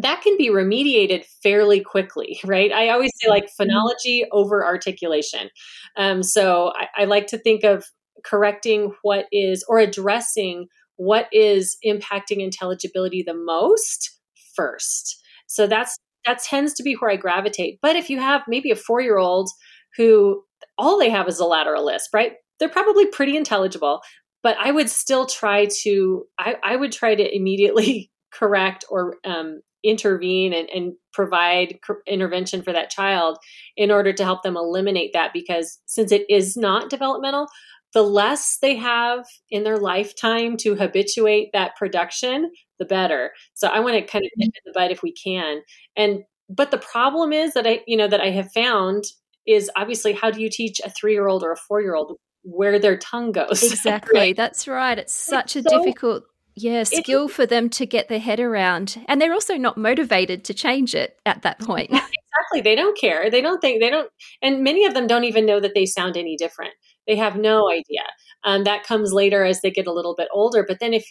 that 0.02 0.22
can 0.22 0.38
be 0.38 0.50
remediated 0.50 1.26
fairly 1.44 1.82
quickly, 1.82 2.40
right? 2.46 2.72
I 2.72 2.90
always 2.90 3.12
say 3.16 3.30
like 3.30 3.46
mm-hmm. 3.46 3.70
phonology 3.70 4.26
over 4.32 4.66
articulation. 4.66 5.50
Um, 5.98 6.24
so 6.24 6.72
I, 6.76 7.04
I 7.04 7.06
like 7.06 7.28
to 7.28 7.38
think 7.38 7.64
of 7.64 7.86
correcting 8.24 8.94
what 9.02 9.26
is 9.32 9.64
or 9.68 9.80
addressing 9.80 10.68
what 10.98 11.28
is 11.32 11.78
impacting 11.86 12.44
intelligibility 12.44 13.24
the 13.26 13.34
most 13.34 14.20
first. 14.56 15.22
So 15.48 15.68
that's 15.68 15.98
that 16.26 16.40
tends 16.40 16.74
to 16.74 16.84
be 16.84 16.94
where 16.96 17.10
I 17.10 17.16
gravitate. 17.16 17.80
But 17.82 17.96
if 17.96 18.10
you 18.10 18.20
have 18.20 18.42
maybe 18.48 18.72
a 18.72 18.76
four 18.76 19.02
year 19.02 19.18
old 19.18 19.50
who 19.96 20.44
all 20.78 21.00
they 21.00 21.10
have 21.10 21.28
is 21.28 21.40
a 21.40 21.46
lateral 21.46 21.86
lisp, 21.86 22.14
right? 22.14 22.34
They're 22.60 22.68
probably 22.68 23.06
pretty 23.06 23.38
intelligible, 23.38 24.02
but 24.44 24.58
I 24.60 24.72
would 24.72 24.90
still 24.90 25.26
try 25.26 25.68
to 25.84 26.26
I, 26.38 26.56
I 26.64 26.76
would 26.76 26.92
try 26.92 27.16
to 27.16 27.36
immediately 27.36 28.12
correct 28.32 28.86
or 28.90 29.16
um, 29.26 29.62
intervene 29.84 30.54
and, 30.54 30.70
and 30.70 30.94
provide 31.14 31.80
intervention 32.08 32.62
for 32.62 32.74
that 32.74 32.90
child 32.90 33.38
in 33.78 33.92
order 33.92 34.14
to 34.14 34.24
help 34.24 34.44
them 34.44 34.58
eliminate 34.58 35.12
that 35.14 35.32
because 35.34 35.80
since 35.86 36.12
it 36.12 36.26
is 36.30 36.58
not 36.58 36.90
developmental 36.90 37.48
the 37.94 38.04
less 38.04 38.58
they 38.62 38.76
have 38.76 39.26
in 39.50 39.64
their 39.64 39.78
lifetime 39.78 40.58
to 40.58 40.76
habituate 40.76 41.50
that 41.54 41.76
production 41.76 42.52
the 42.78 42.86
better. 42.86 43.34
So 43.54 43.68
i 43.68 43.80
want 43.80 43.96
to 43.96 44.02
kind 44.02 44.24
of 44.24 44.30
mm-hmm. 44.30 44.42
nip 44.42 44.54
in 44.66 44.72
the 44.72 44.72
bud 44.74 44.92
if 44.92 45.04
we 45.04 45.12
can. 45.14 45.62
And 45.96 46.24
but 46.50 46.72
the 46.72 46.78
problem 46.78 47.34
is 47.34 47.54
that 47.54 47.68
i 47.68 47.82
you 47.88 47.98
know 47.98 48.08
that 48.08 48.22
i 48.22 48.30
have 48.30 48.52
found 48.52 49.04
is 49.48 49.70
obviously 49.76 50.14
how 50.14 50.32
do 50.32 50.42
you 50.42 50.50
teach 50.50 50.80
a 50.84 50.90
three 50.90 51.14
year 51.14 51.28
old 51.28 51.44
or 51.44 51.52
a 51.52 51.58
four 51.58 51.82
year 51.82 51.96
old 51.96 52.18
where 52.44 52.80
their 52.80 52.98
tongue 52.98 53.32
goes? 53.32 53.64
Exactly. 53.72 54.34
That's 54.34 54.68
right. 54.68 54.98
It's 54.98 55.14
such 55.14 55.56
it's 55.56 55.66
a 55.66 55.70
so, 55.70 55.78
difficult 55.78 56.24
yeah, 56.56 56.84
skill 56.84 57.28
for 57.28 57.46
them 57.46 57.70
to 57.72 57.86
get 57.86 58.10
their 58.10 58.20
head 58.20 58.40
around. 58.40 59.04
And 59.08 59.22
they're 59.22 59.34
also 59.34 59.56
not 59.56 59.78
motivated 59.78 60.44
to 60.46 60.54
change 60.54 60.96
it 60.96 61.20
at 61.26 61.42
that 61.44 61.60
point. 61.60 61.90
exactly. 61.92 62.62
They 62.62 62.76
don't 62.76 62.98
care. 62.98 63.30
They 63.30 63.42
don't 63.42 63.60
think, 63.60 63.82
they 63.82 63.90
don't, 63.90 64.10
and 64.42 64.64
many 64.64 64.86
of 64.86 64.94
them 64.94 65.08
don't 65.08 65.24
even 65.24 65.46
know 65.46 65.60
that 65.60 65.74
they 65.74 65.86
sound 65.86 66.18
any 66.18 66.36
different. 66.36 66.74
They 67.08 67.16
have 67.16 67.36
no 67.36 67.70
idea. 67.70 68.04
Um, 68.44 68.64
that 68.66 68.84
comes 68.84 69.14
later 69.14 69.44
as 69.44 69.62
they 69.62 69.72
get 69.72 69.88
a 69.88 69.94
little 69.94 70.16
bit 70.16 70.28
older. 70.32 70.66
But 70.68 70.80
then 70.80 70.94
if 70.94 71.06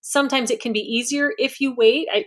sometimes 0.00 0.50
it 0.50 0.60
can 0.60 0.72
be 0.72 0.80
easier 0.80 1.32
if 1.38 1.60
you 1.60 1.74
wait, 1.74 2.08
I, 2.12 2.24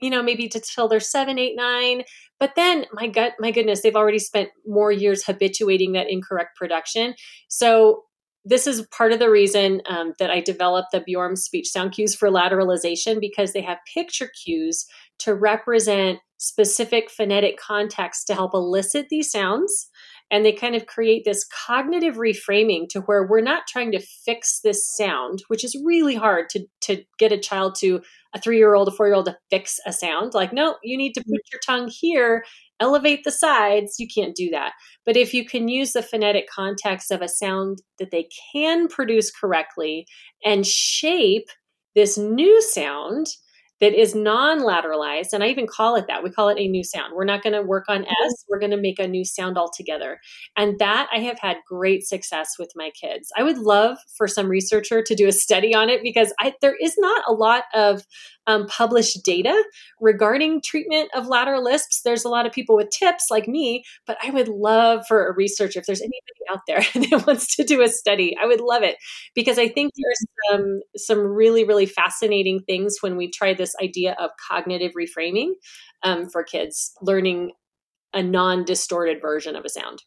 you 0.00 0.10
know, 0.10 0.22
maybe 0.22 0.48
to 0.48 0.60
till 0.60 0.88
they're 0.88 1.00
seven, 1.00 1.38
eight, 1.38 1.54
nine. 1.56 2.02
But 2.38 2.54
then, 2.56 2.86
my 2.92 3.06
gut, 3.06 3.34
my 3.38 3.50
goodness, 3.50 3.82
they've 3.82 3.96
already 3.96 4.18
spent 4.18 4.48
more 4.66 4.90
years 4.90 5.24
habituating 5.24 5.92
that 5.92 6.10
incorrect 6.10 6.56
production. 6.56 7.14
So 7.48 8.04
this 8.44 8.66
is 8.66 8.86
part 8.88 9.12
of 9.12 9.18
the 9.18 9.30
reason 9.30 9.82
um, 9.88 10.14
that 10.18 10.30
I 10.30 10.40
developed 10.40 10.88
the 10.92 11.00
Bjorem 11.00 11.36
speech 11.36 11.68
sound 11.68 11.92
cues 11.92 12.14
for 12.14 12.30
lateralization 12.30 13.20
because 13.20 13.52
they 13.52 13.60
have 13.62 13.78
picture 13.92 14.30
cues 14.42 14.86
to 15.20 15.34
represent 15.34 16.18
specific 16.38 17.10
phonetic 17.10 17.58
context 17.58 18.26
to 18.26 18.34
help 18.34 18.54
elicit 18.54 19.08
these 19.10 19.30
sounds. 19.30 19.88
and 20.30 20.44
they 20.44 20.52
kind 20.52 20.76
of 20.76 20.86
create 20.86 21.24
this 21.24 21.44
cognitive 21.66 22.14
reframing 22.14 22.88
to 22.88 23.00
where 23.00 23.26
we're 23.26 23.40
not 23.40 23.66
trying 23.66 23.90
to 23.92 23.98
fix 24.24 24.60
this 24.60 24.88
sound, 24.96 25.42
which 25.48 25.64
is 25.64 25.76
really 25.84 26.14
hard 26.14 26.48
to 26.50 26.64
to 26.80 27.04
get 27.18 27.32
a 27.32 27.38
child 27.38 27.74
to 27.80 28.00
a 28.34 28.40
three 28.40 28.56
year 28.58 28.74
old, 28.74 28.88
a 28.88 28.92
four 28.92 29.06
year 29.06 29.16
old 29.16 29.26
to 29.26 29.36
fix 29.50 29.78
a 29.86 29.92
sound. 29.92 30.34
Like, 30.34 30.52
no, 30.52 30.76
you 30.82 30.96
need 30.96 31.12
to 31.14 31.20
put 31.20 31.40
your 31.52 31.60
tongue 31.66 31.88
here, 31.92 32.44
elevate 32.80 33.24
the 33.24 33.30
sides. 33.30 33.96
You 33.98 34.08
can't 34.12 34.34
do 34.34 34.50
that. 34.50 34.72
But 35.06 35.16
if 35.16 35.32
you 35.34 35.44
can 35.44 35.68
use 35.68 35.92
the 35.92 36.02
phonetic 36.02 36.48
context 36.48 37.10
of 37.10 37.22
a 37.22 37.28
sound 37.28 37.82
that 37.98 38.10
they 38.10 38.28
can 38.52 38.88
produce 38.88 39.30
correctly 39.30 40.06
and 40.44 40.66
shape 40.66 41.48
this 41.94 42.16
new 42.16 42.62
sound 42.62 43.26
that 43.80 43.94
is 43.94 44.14
non-lateralized 44.14 45.32
and 45.32 45.42
i 45.42 45.48
even 45.48 45.66
call 45.66 45.96
it 45.96 46.06
that 46.06 46.22
we 46.22 46.30
call 46.30 46.48
it 46.48 46.58
a 46.58 46.68
new 46.68 46.84
sound 46.84 47.12
we're 47.14 47.24
not 47.24 47.42
going 47.42 47.52
to 47.52 47.62
work 47.62 47.84
on 47.88 48.04
s 48.04 48.44
we're 48.48 48.58
going 48.58 48.70
to 48.70 48.76
make 48.76 48.98
a 48.98 49.08
new 49.08 49.24
sound 49.24 49.58
altogether 49.58 50.20
and 50.56 50.78
that 50.78 51.08
i 51.12 51.18
have 51.18 51.38
had 51.38 51.56
great 51.66 52.06
success 52.06 52.56
with 52.58 52.70
my 52.76 52.90
kids 53.00 53.32
i 53.36 53.42
would 53.42 53.58
love 53.58 53.98
for 54.16 54.28
some 54.28 54.48
researcher 54.48 55.02
to 55.02 55.14
do 55.14 55.26
a 55.26 55.32
study 55.32 55.74
on 55.74 55.88
it 55.88 56.02
because 56.02 56.32
I, 56.40 56.54
there 56.60 56.76
is 56.80 56.94
not 56.98 57.24
a 57.26 57.32
lot 57.32 57.64
of 57.74 58.02
um, 58.50 58.66
published 58.66 59.24
data 59.24 59.64
regarding 60.00 60.60
treatment 60.60 61.08
of 61.14 61.28
lateral 61.28 61.62
lisps. 61.62 62.02
There's 62.02 62.24
a 62.24 62.28
lot 62.28 62.46
of 62.46 62.52
people 62.52 62.74
with 62.76 62.90
tips 62.90 63.26
like 63.30 63.46
me, 63.46 63.84
but 64.06 64.16
I 64.22 64.30
would 64.30 64.48
love 64.48 65.06
for 65.06 65.28
a 65.28 65.34
researcher, 65.34 65.78
if 65.78 65.86
there's 65.86 66.00
anybody 66.00 66.20
out 66.50 66.60
there 66.66 66.80
that 67.10 67.26
wants 67.26 67.54
to 67.56 67.64
do 67.64 67.80
a 67.80 67.88
study, 67.88 68.36
I 68.40 68.46
would 68.46 68.60
love 68.60 68.82
it 68.82 68.96
because 69.34 69.58
I 69.58 69.68
think 69.68 69.92
there's 69.96 70.24
some, 70.50 70.80
some 70.96 71.18
really, 71.18 71.64
really 71.64 71.86
fascinating 71.86 72.60
things 72.66 72.96
when 73.00 73.16
we 73.16 73.30
try 73.30 73.54
this 73.54 73.74
idea 73.80 74.16
of 74.18 74.30
cognitive 74.48 74.92
reframing 74.98 75.50
um, 76.02 76.28
for 76.28 76.42
kids, 76.42 76.92
learning 77.00 77.52
a 78.12 78.22
non 78.22 78.64
distorted 78.64 79.20
version 79.20 79.54
of 79.54 79.64
a 79.64 79.68
sound. 79.68 80.02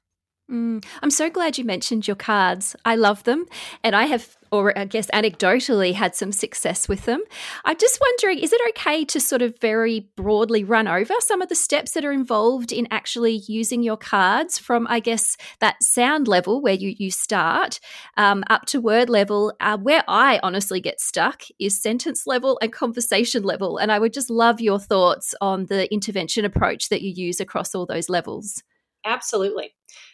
Mm, 0.52 0.84
I'm 1.02 1.10
so 1.10 1.30
glad 1.30 1.58
you 1.58 1.64
mentioned 1.64 2.06
your 2.06 2.18
cards. 2.18 2.76
I 2.84 2.96
love 2.98 3.24
them, 3.24 3.46
and 3.82 3.96
I 3.96 4.04
have, 4.06 4.36
or 4.52 4.78
I 4.78 4.84
guess 4.84 5.08
anecdotally, 5.12 5.94
had 5.94 6.16
some 6.16 6.34
success 6.34 6.90
with 6.90 7.06
them. 7.06 7.24
I'm 7.64 7.78
just 7.78 7.98
wondering 8.02 8.40
is 8.40 8.52
it 8.52 8.60
okay 8.72 9.06
to 9.06 9.22
sort 9.22 9.42
of 9.42 9.58
very 9.62 10.10
broadly 10.18 10.66
run 10.66 10.86
over 10.86 11.14
some 11.22 11.42
of 11.42 11.48
the 11.48 11.56
steps 11.56 11.94
that 11.94 12.04
are 12.04 12.12
involved 12.12 12.74
in 12.74 12.90
actually 12.92 13.42
using 13.48 13.84
your 13.84 13.96
cards 13.96 14.60
from, 14.60 14.86
I 14.90 15.00
guess, 15.00 15.38
that 15.62 15.82
sound 15.82 16.28
level 16.28 16.62
where 16.62 16.74
you, 16.74 16.94
you 16.98 17.10
start 17.10 17.80
um, 18.18 18.44
up 18.50 18.66
to 18.68 18.82
word 18.82 19.10
level? 19.10 19.54
Uh, 19.62 19.78
where 19.78 20.04
I 20.10 20.42
honestly 20.44 20.82
get 20.82 21.00
stuck 21.00 21.44
is 21.58 21.82
sentence 21.82 22.28
level 22.28 22.60
and 22.62 22.72
conversation 22.72 23.44
level. 23.44 23.78
And 23.78 23.94
I 23.94 23.98
would 24.00 24.12
just 24.14 24.30
love 24.30 24.60
your 24.60 24.78
thoughts 24.80 25.34
on 25.40 25.68
the 25.68 25.92
intervention 25.94 26.44
approach 26.44 26.90
that 26.90 27.02
you 27.02 27.12
use 27.12 27.40
across 27.40 27.74
all 27.74 27.86
those 27.86 28.10
levels. 28.10 28.62
Absolutely. 29.06 29.74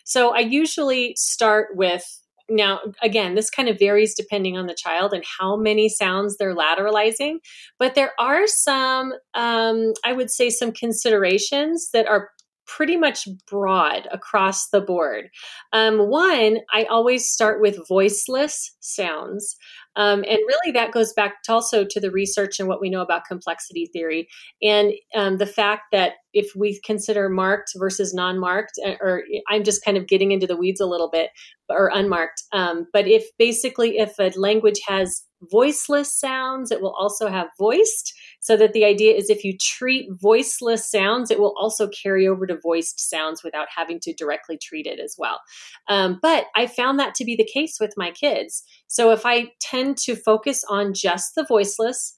So 0.10 0.34
I 0.34 0.40
usually 0.40 1.14
start 1.16 1.68
with 1.76 2.04
now 2.50 2.80
again 3.04 3.36
this 3.36 3.48
kind 3.48 3.70
of 3.70 3.78
varies 3.78 4.16
depending 4.16 4.58
on 4.58 4.66
the 4.66 4.74
child 4.74 5.14
and 5.14 5.24
how 5.40 5.56
many 5.56 5.88
sounds 5.88 6.36
they're 6.38 6.56
lateralizing 6.56 7.36
but 7.78 7.94
there 7.94 8.14
are 8.20 8.48
some 8.48 9.14
um, 9.36 9.94
i 10.04 10.12
would 10.12 10.32
say 10.32 10.50
some 10.50 10.72
considerations 10.72 11.92
that 11.94 12.08
are 12.08 12.32
pretty 12.66 12.98
much 12.98 13.28
broad 13.48 14.08
across 14.12 14.70
the 14.70 14.82
board. 14.82 15.30
Um, 15.74 16.10
one 16.10 16.58
i 16.74 16.86
always 16.86 17.30
start 17.30 17.62
with 17.62 17.88
voiceless 17.88 18.76
sounds 18.80 19.56
um, 19.96 20.24
and 20.24 20.40
really, 20.48 20.72
that 20.74 20.92
goes 20.92 21.14
back 21.14 21.44
to 21.44 21.54
also 21.54 21.86
to 21.86 22.00
the 22.00 22.12
research 22.12 22.60
and 22.60 22.68
what 22.68 22.82
we 22.82 22.90
know 22.90 23.02
about 23.02 23.26
complexity 23.26 23.90
theory, 23.92 24.28
and 24.62 24.94
um, 25.16 25.38
the 25.38 25.46
fact 25.46 25.84
that 25.92 26.14
if 26.34 26.52
we 26.56 26.80
consider 26.86 27.28
marked 27.28 27.72
versus 27.76 28.14
non-marked, 28.14 28.80
uh, 28.86 28.96
or 29.02 29.24
I'm 29.50 29.64
just 29.64 29.84
kind 29.84 29.98
of 29.98 30.08
getting 30.08 30.32
into 30.32 30.46
the 30.48 30.58
weeds 30.58 30.80
a 30.80 30.86
little 30.86 31.10
bit, 31.10 31.32
or 31.70 31.92
unmarked. 31.94 32.44
Um, 32.52 32.88
but 32.94 33.08
if 33.08 33.26
basically 33.38 33.98
if 33.98 34.14
a 34.20 34.32
language 34.40 34.80
has 34.88 35.24
voiceless 35.52 36.14
sounds, 36.14 36.70
it 36.70 36.82
will 36.82 36.96
also 37.00 37.30
have 37.30 37.48
voiced. 37.58 38.14
So 38.42 38.58
that 38.58 38.74
the 38.74 38.86
idea 38.86 39.16
is 39.16 39.30
if 39.30 39.44
you 39.44 39.58
treat 39.58 40.10
voiceless 40.12 40.90
sounds, 40.90 41.32
it 41.32 41.40
will 41.40 41.56
also 41.60 41.88
carry 41.88 42.28
over 42.28 42.46
to 42.46 42.58
voiced 42.62 43.10
sounds 43.10 43.44
without 43.44 43.68
having 43.76 44.00
to 44.02 44.14
directly 44.14 44.58
treat 44.58 44.86
it 44.86 45.00
as 45.00 45.16
well. 45.18 45.40
Um, 45.88 46.20
but 46.22 46.46
I 46.56 46.68
found 46.68 47.00
that 47.00 47.16
to 47.16 47.26
be 47.26 47.36
the 47.36 47.50
case 47.52 47.78
with 47.80 47.94
my 47.98 48.12
kids. 48.12 48.64
So 48.88 49.12
if 49.12 49.26
I 49.26 49.52
tend 49.62 49.79
to 49.96 50.16
focus 50.16 50.64
on 50.70 50.94
just 50.94 51.36
the 51.36 51.46
voiceless, 51.46 52.14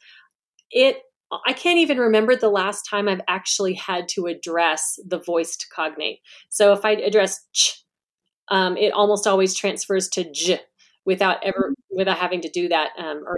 it 0.71 0.97
I 1.47 1.53
can't 1.53 1.79
even 1.79 1.97
remember 1.97 2.35
the 2.35 2.49
last 2.49 2.83
time 2.83 3.07
I've 3.07 3.21
actually 3.27 3.73
had 3.73 4.09
to 4.09 4.25
address 4.25 4.99
the 5.07 5.17
voiced 5.17 5.67
cognate. 5.73 6.19
So 6.49 6.73
if 6.73 6.83
I 6.83 6.91
address 6.91 7.39
ch, 7.53 7.85
um, 8.49 8.75
it 8.75 8.91
almost 8.91 9.27
always 9.27 9.55
transfers 9.55 10.09
to 10.09 10.29
j 10.31 10.59
without 11.05 11.37
ever 11.43 11.73
without 11.89 12.17
having 12.17 12.41
to 12.41 12.49
do 12.49 12.67
that 12.69 12.89
um, 12.99 13.23
or 13.25 13.37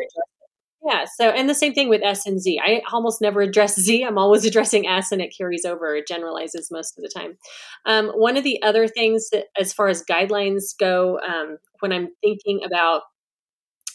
yeah. 0.85 1.05
So, 1.17 1.29
and 1.29 1.49
the 1.49 1.55
same 1.55 1.73
thing 1.73 1.87
with 1.87 2.01
S 2.03 2.25
and 2.25 2.41
Z. 2.41 2.59
I 2.61 2.81
almost 2.91 3.21
never 3.21 3.41
address 3.41 3.79
Z. 3.79 4.03
I'm 4.03 4.17
always 4.17 4.43
addressing 4.49 4.87
S, 4.87 5.11
and 5.11 5.21
it 5.21 5.33
carries 5.35 5.65
over. 5.65 5.95
It 5.95 6.07
generalizes 6.07 6.69
most 6.71 6.97
of 6.97 7.03
the 7.03 7.09
time. 7.09 7.37
Um, 7.85 8.09
one 8.09 8.35
of 8.35 8.43
the 8.43 8.61
other 8.61 8.87
things 8.87 9.29
that, 9.31 9.45
as 9.57 9.71
far 9.71 9.87
as 9.87 10.03
guidelines 10.03 10.77
go, 10.77 11.19
um, 11.19 11.57
when 11.79 11.93
I'm 11.93 12.09
thinking 12.21 12.61
about 12.65 13.03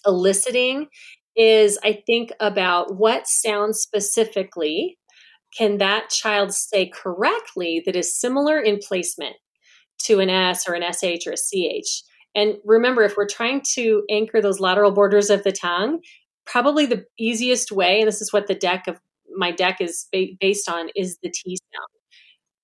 eliciting, 0.09 0.89
is 1.37 1.79
I 1.85 2.03
think 2.05 2.33
about 2.41 2.97
what 2.97 3.29
sound 3.29 3.77
specifically 3.77 4.99
can 5.57 5.79
that 5.79 6.11
child 6.11 6.53
say 6.53 6.87
correctly 6.87 7.83
that 7.87 7.97
is 7.97 8.19
similar 8.19 8.59
in 8.59 8.79
placement 8.79 9.37
to 10.05 10.21
an 10.21 10.31
S 10.31 10.69
or 10.69 10.75
an 10.75 10.83
SH 10.83 11.27
or 11.27 11.33
a 11.33 11.37
CH. 11.37 12.03
And 12.35 12.57
remember, 12.65 13.03
if 13.03 13.17
we're 13.17 13.27
trying 13.27 13.63
to 13.75 14.05
anchor 14.11 14.41
those 14.41 14.61
lateral 14.61 14.91
borders 14.91 15.31
of 15.31 15.45
the 15.45 15.53
tongue, 15.53 16.01
probably 16.47 16.87
the 16.87 17.05
easiest 17.19 17.73
way, 17.73 18.01
and 18.01 18.09
this 18.09 18.21
is 18.21 18.33
what 18.33 18.47
the 18.47 18.55
deck 18.55 18.87
of 18.87 19.01
my 19.37 19.51
deck 19.51 19.81
is 19.81 20.07
ba- 20.13 20.27
based 20.41 20.69
on, 20.69 20.89
is 20.95 21.19
the 21.23 21.31
T 21.31 21.57
sound. 21.57 21.89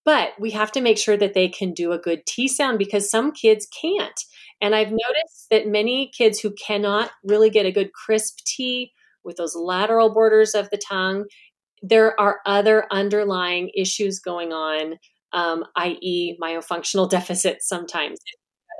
But 0.04 0.32
we 0.38 0.50
have 0.50 0.70
to 0.72 0.80
make 0.80 0.98
sure 0.98 1.16
that 1.16 1.34
they 1.34 1.48
can 1.48 1.72
do 1.72 1.92
a 1.92 1.98
good 1.98 2.26
T 2.26 2.46
sound 2.48 2.78
because 2.78 3.10
some 3.10 3.32
kids 3.32 3.66
can't. 3.80 4.20
And 4.64 4.74
I've 4.74 4.90
noticed 4.90 5.48
that 5.50 5.68
many 5.68 6.10
kids 6.16 6.40
who 6.40 6.52
cannot 6.52 7.10
really 7.22 7.50
get 7.50 7.66
a 7.66 7.70
good 7.70 7.92
crisp 7.92 8.38
T 8.46 8.92
with 9.22 9.36
those 9.36 9.54
lateral 9.54 10.14
borders 10.14 10.54
of 10.54 10.70
the 10.70 10.78
tongue, 10.78 11.26
there 11.82 12.18
are 12.18 12.38
other 12.46 12.86
underlying 12.90 13.70
issues 13.76 14.20
going 14.20 14.54
on, 14.54 14.94
um, 15.34 15.64
i.e., 15.76 16.38
myofunctional 16.42 17.10
deficits 17.18 17.68
sometimes 17.68 18.18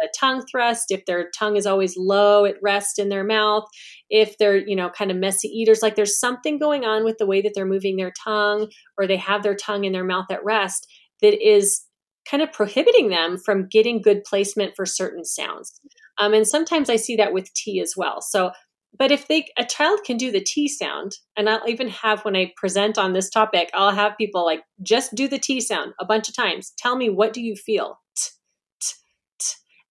a 0.02 0.08
tongue 0.18 0.44
thrust, 0.50 0.90
if 0.90 1.04
their 1.06 1.30
tongue 1.30 1.56
is 1.56 1.66
always 1.66 1.96
low 1.96 2.44
at 2.44 2.56
rest 2.62 2.98
in 2.98 3.10
their 3.10 3.24
mouth, 3.24 3.64
if 4.10 4.36
they're, 4.38 4.56
you 4.56 4.74
know, 4.74 4.90
kind 4.90 5.10
of 5.10 5.16
messy 5.16 5.48
eaters, 5.48 5.82
like 5.82 5.94
there's 5.94 6.18
something 6.18 6.58
going 6.58 6.84
on 6.84 7.04
with 7.04 7.18
the 7.18 7.26
way 7.26 7.40
that 7.42 7.52
they're 7.54 7.64
moving 7.64 7.96
their 7.96 8.12
tongue 8.24 8.70
or 8.98 9.06
they 9.06 9.16
have 9.16 9.42
their 9.42 9.54
tongue 9.54 9.84
in 9.84 9.92
their 9.92 10.04
mouth 10.04 10.26
at 10.30 10.44
rest 10.44 10.86
that 11.22 11.40
is 11.46 11.82
kind 12.28 12.42
of 12.42 12.52
prohibiting 12.52 13.08
them 13.08 13.38
from 13.38 13.68
getting 13.68 14.00
good 14.00 14.24
placement 14.24 14.74
for 14.76 14.86
certain 14.86 15.24
sounds. 15.24 15.72
Um, 16.18 16.34
and 16.34 16.46
sometimes 16.46 16.88
I 16.88 16.96
see 16.96 17.16
that 17.16 17.32
with 17.32 17.52
T 17.54 17.80
as 17.80 17.94
well. 17.96 18.20
So, 18.20 18.52
but 18.96 19.10
if 19.10 19.26
they 19.26 19.46
a 19.58 19.64
child 19.64 20.00
can 20.04 20.16
do 20.16 20.30
the 20.30 20.40
T 20.40 20.68
sound, 20.68 21.12
and 21.36 21.48
I'll 21.48 21.68
even 21.68 21.88
have 21.88 22.24
when 22.24 22.36
I 22.36 22.52
present 22.56 22.96
on 22.96 23.12
this 23.12 23.28
topic, 23.28 23.70
I'll 23.74 23.90
have 23.90 24.16
people 24.16 24.44
like 24.44 24.62
just 24.82 25.14
do 25.14 25.26
the 25.28 25.38
T 25.38 25.60
sound 25.60 25.92
a 25.98 26.04
bunch 26.04 26.28
of 26.28 26.36
times. 26.36 26.72
Tell 26.78 26.96
me 26.96 27.10
what 27.10 27.32
do 27.32 27.40
you 27.42 27.56
feel? 27.56 27.98
t 28.16 28.30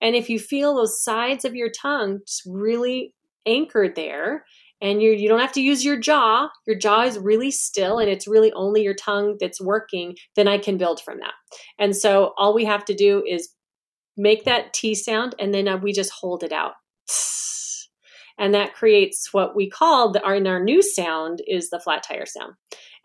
And 0.01 0.15
if 0.15 0.29
you 0.29 0.39
feel 0.39 0.75
those 0.75 1.03
sides 1.03 1.45
of 1.45 1.55
your 1.55 1.69
tongue 1.69 2.19
just 2.25 2.43
really 2.45 3.13
anchored 3.45 3.95
there, 3.95 4.45
and 4.81 5.01
you 5.01 5.11
you 5.11 5.29
don't 5.29 5.39
have 5.39 5.53
to 5.53 5.61
use 5.61 5.83
your 5.83 5.97
jaw, 5.97 6.49
your 6.65 6.77
jaw 6.77 7.03
is 7.03 7.17
really 7.17 7.51
still 7.51 7.99
and 7.99 8.09
it's 8.09 8.27
really 8.27 8.51
only 8.53 8.83
your 8.83 8.93
tongue 8.93 9.37
that's 9.39 9.61
working, 9.61 10.15
then 10.35 10.47
I 10.47 10.57
can 10.57 10.77
build 10.77 11.01
from 11.01 11.19
that. 11.19 11.33
And 11.79 11.95
so 11.95 12.33
all 12.37 12.53
we 12.53 12.65
have 12.65 12.85
to 12.85 12.93
do 12.93 13.23
is 13.27 13.49
make 14.17 14.45
that 14.45 14.73
T 14.73 14.95
sound 14.95 15.35
and 15.39 15.53
then 15.53 15.67
uh, 15.67 15.77
we 15.77 15.93
just 15.93 16.11
hold 16.11 16.43
it 16.43 16.51
out. 16.51 16.73
And 18.39 18.55
that 18.55 18.73
creates 18.73 19.31
what 19.31 19.55
we 19.55 19.69
call 19.69 20.11
the, 20.11 20.21
our, 20.23 20.33
our 20.47 20.63
new 20.63 20.81
sound 20.81 21.43
is 21.45 21.69
the 21.69 21.79
flat 21.79 22.01
tire 22.01 22.25
sound. 22.25 22.53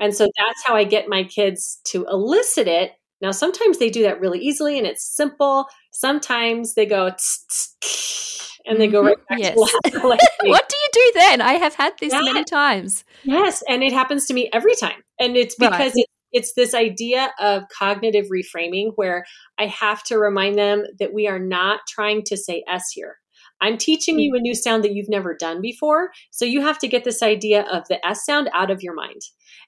And 0.01 0.17
so 0.17 0.25
that's 0.25 0.65
how 0.65 0.75
I 0.75 0.85
get 0.85 1.07
my 1.07 1.23
kids 1.23 1.81
to 1.89 2.07
elicit 2.11 2.67
it 2.67 2.93
now, 3.21 3.33
sometimes 3.33 3.79
they 3.79 3.91
do 3.91 4.03
that 4.03 4.21
really 4.21 4.39
easily 4.39 4.79
and 4.79 4.87
it's 4.87 5.05
simple. 5.05 5.67
Sometimes 5.93 6.75
they 6.75 6.87
go 6.87 7.11
and 8.67 8.81
they 8.81 8.87
go 8.87 9.03
right 9.03 9.17
back 9.29 9.39
yes. 9.41 9.55
to 9.55 9.61
what 10.01 10.69
do 10.69 10.77
you 10.97 11.12
do 11.12 11.18
then? 11.21 11.40
I 11.40 11.54
have 11.54 11.75
had 11.75 11.95
this 12.00 12.12
yeah. 12.12 12.21
many 12.21 12.45
times. 12.45 13.04
Yes, 13.25 13.62
and 13.68 13.83
it 13.83 13.92
happens 13.92 14.26
to 14.26 14.35
me 14.35 14.49
every 14.52 14.75
time. 14.75 15.02
And 15.18 15.37
it's 15.37 15.54
because 15.54 15.92
right. 15.92 15.92
it, 15.97 16.07
it's 16.33 16.54
this 16.54 16.75
idea 16.75 17.30
of 17.40 17.64
cognitive 17.76 18.26
reframing 18.26 18.92
where 18.97 19.25
I 19.59 19.66
have 19.66 20.02
to 20.04 20.18
remind 20.18 20.59
them 20.59 20.85
that 20.99 21.14
we 21.14 21.26
are 21.26 21.38
not 21.38 21.80
trying 21.88 22.23
to 22.26 22.37
say 22.37 22.64
S 22.68 22.90
here. 22.92 23.16
I'm 23.61 23.76
teaching 23.76 24.18
you 24.18 24.35
a 24.37 24.40
new 24.40 24.54
sound 24.54 24.85
that 24.85 24.92
you've 24.92 25.09
never 25.09 25.35
done 25.35 25.61
before. 25.61 26.11
So 26.30 26.45
you 26.45 26.61
have 26.61 26.78
to 26.78 26.88
get 26.88 27.04
this 27.04 27.23
idea 27.23 27.62
of 27.62 27.88
the 27.88 28.04
S 28.07 28.25
sound 28.25 28.49
out 28.54 28.71
of 28.71 28.83
your 28.83 28.95
mind. 28.95 29.21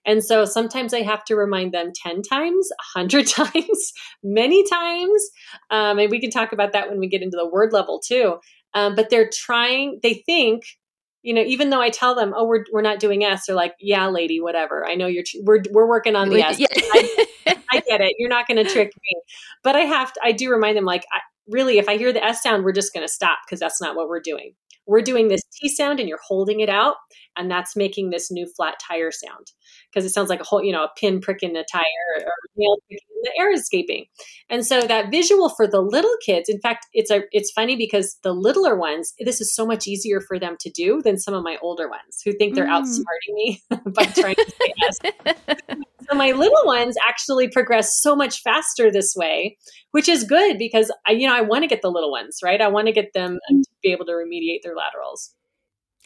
And 0.06 0.24
so 0.24 0.44
sometimes 0.44 0.94
I 0.94 1.02
have 1.02 1.24
to 1.24 1.36
remind 1.36 1.72
them 1.72 1.92
10 1.94 2.22
times, 2.22 2.68
100 2.94 3.26
times, 3.26 3.92
many 4.22 4.64
times. 4.68 5.30
Um, 5.70 5.98
and 5.98 6.10
we 6.10 6.20
can 6.20 6.30
talk 6.30 6.52
about 6.52 6.72
that 6.72 6.88
when 6.88 6.98
we 6.98 7.08
get 7.08 7.22
into 7.22 7.36
the 7.36 7.48
word 7.48 7.72
level 7.72 8.00
too. 8.04 8.36
Um, 8.74 8.94
but 8.94 9.10
they're 9.10 9.30
trying, 9.32 9.98
they 10.02 10.22
think, 10.26 10.62
you 11.22 11.34
know, 11.34 11.42
even 11.42 11.70
though 11.70 11.80
I 11.80 11.90
tell 11.90 12.14
them, 12.14 12.32
oh, 12.34 12.46
we're, 12.46 12.64
we're 12.72 12.82
not 12.82 12.98
doing 12.98 13.24
S, 13.24 13.46
they're 13.46 13.56
like, 13.56 13.74
yeah, 13.78 14.08
lady, 14.08 14.40
whatever. 14.40 14.86
I 14.86 14.94
know 14.94 15.06
you're, 15.06 15.24
we're, 15.42 15.62
we're 15.70 15.88
working 15.88 16.16
on 16.16 16.30
the 16.30 16.42
S. 16.42 16.58
Yeah. 16.58 16.66
I, 16.72 17.56
I, 17.72 17.80
get 17.86 18.00
it. 18.00 18.14
You're 18.18 18.30
not 18.30 18.46
going 18.46 18.64
to 18.64 18.70
trick 18.70 18.88
me. 18.88 19.22
But 19.62 19.76
I 19.76 19.80
have 19.80 20.12
to, 20.14 20.20
I 20.24 20.32
do 20.32 20.50
remind 20.50 20.76
them, 20.76 20.84
like, 20.84 21.04
I, 21.12 21.20
really, 21.46 21.78
if 21.78 21.88
I 21.88 21.96
hear 21.96 22.12
the 22.12 22.24
S 22.24 22.42
sound, 22.42 22.64
we're 22.64 22.72
just 22.72 22.94
going 22.94 23.06
to 23.06 23.12
stop 23.12 23.38
because 23.44 23.60
that's 23.60 23.80
not 23.80 23.96
what 23.96 24.08
we're 24.08 24.20
doing. 24.20 24.54
We're 24.86 25.02
doing 25.02 25.28
this 25.28 25.42
T 25.60 25.68
sound 25.68 26.00
and 26.00 26.08
you're 26.08 26.20
holding 26.26 26.60
it 26.60 26.68
out, 26.68 26.96
and 27.37 27.50
that's 27.50 27.76
making 27.76 28.10
this 28.10 28.30
new 28.30 28.46
flat 28.56 28.75
tire 28.87 29.10
sound 29.10 29.52
because 29.88 30.04
it 30.04 30.12
sounds 30.12 30.28
like 30.28 30.40
a 30.40 30.44
whole, 30.44 30.62
you 30.62 30.72
know, 30.72 30.84
a 30.84 30.90
pin 30.99 31.20
pricking 31.20 31.56
a 31.56 31.64
tire 31.64 31.82
or 32.16 32.32
nail 32.56 32.76
in 32.88 32.99
the 33.22 33.32
air 33.38 33.52
escaping. 33.52 34.06
And 34.49 34.66
so 34.66 34.82
that 34.82 35.10
visual 35.10 35.49
for 35.49 35.66
the 35.66 35.80
little 35.80 36.14
kids, 36.25 36.49
in 36.49 36.60
fact, 36.60 36.87
it's 36.92 37.10
a 37.10 37.22
it's 37.32 37.50
funny 37.50 37.76
because 37.76 38.16
the 38.22 38.32
littler 38.32 38.76
ones, 38.76 39.14
this 39.20 39.40
is 39.40 39.54
so 39.54 39.66
much 39.66 39.87
easier 39.87 40.20
for 40.20 40.38
them 40.38 40.56
to 40.60 40.70
do 40.70 41.02
than 41.02 41.18
some 41.18 41.34
of 41.34 41.42
my 41.42 41.56
older 41.62 41.88
ones 41.88 42.20
who 42.25 42.32
think 42.32 42.54
they're 42.54 42.66
mm. 42.66 42.82
outsmarting 42.82 43.34
me 43.34 43.60
by 43.94 44.04
trying 44.04 44.34
to 44.34 44.50
say 44.50 44.75
yes. 44.76 44.99
so 46.10 46.16
my 46.16 46.32
little 46.32 46.64
ones 46.64 46.96
actually 47.08 47.49
progress 47.49 48.00
so 48.00 48.16
much 48.16 48.42
faster 48.42 48.90
this 48.90 49.14
way, 49.16 49.56
which 49.92 50.08
is 50.08 50.25
good 50.25 50.58
because 50.58 50.92
I, 51.06 51.12
you 51.12 51.26
know, 51.26 51.34
I 51.34 51.42
want 51.42 51.62
to 51.62 51.68
get 51.68 51.82
the 51.82 51.90
little 51.90 52.10
ones, 52.10 52.38
right? 52.42 52.60
I 52.60 52.68
want 52.68 52.87
to 52.87 52.92
get 52.92 53.12
them 53.14 53.38
to 53.50 53.70
be 53.82 53.92
able 53.92 54.06
to 54.06 54.12
remediate 54.12 54.62
their 54.62 54.75
laterals. 54.75 55.34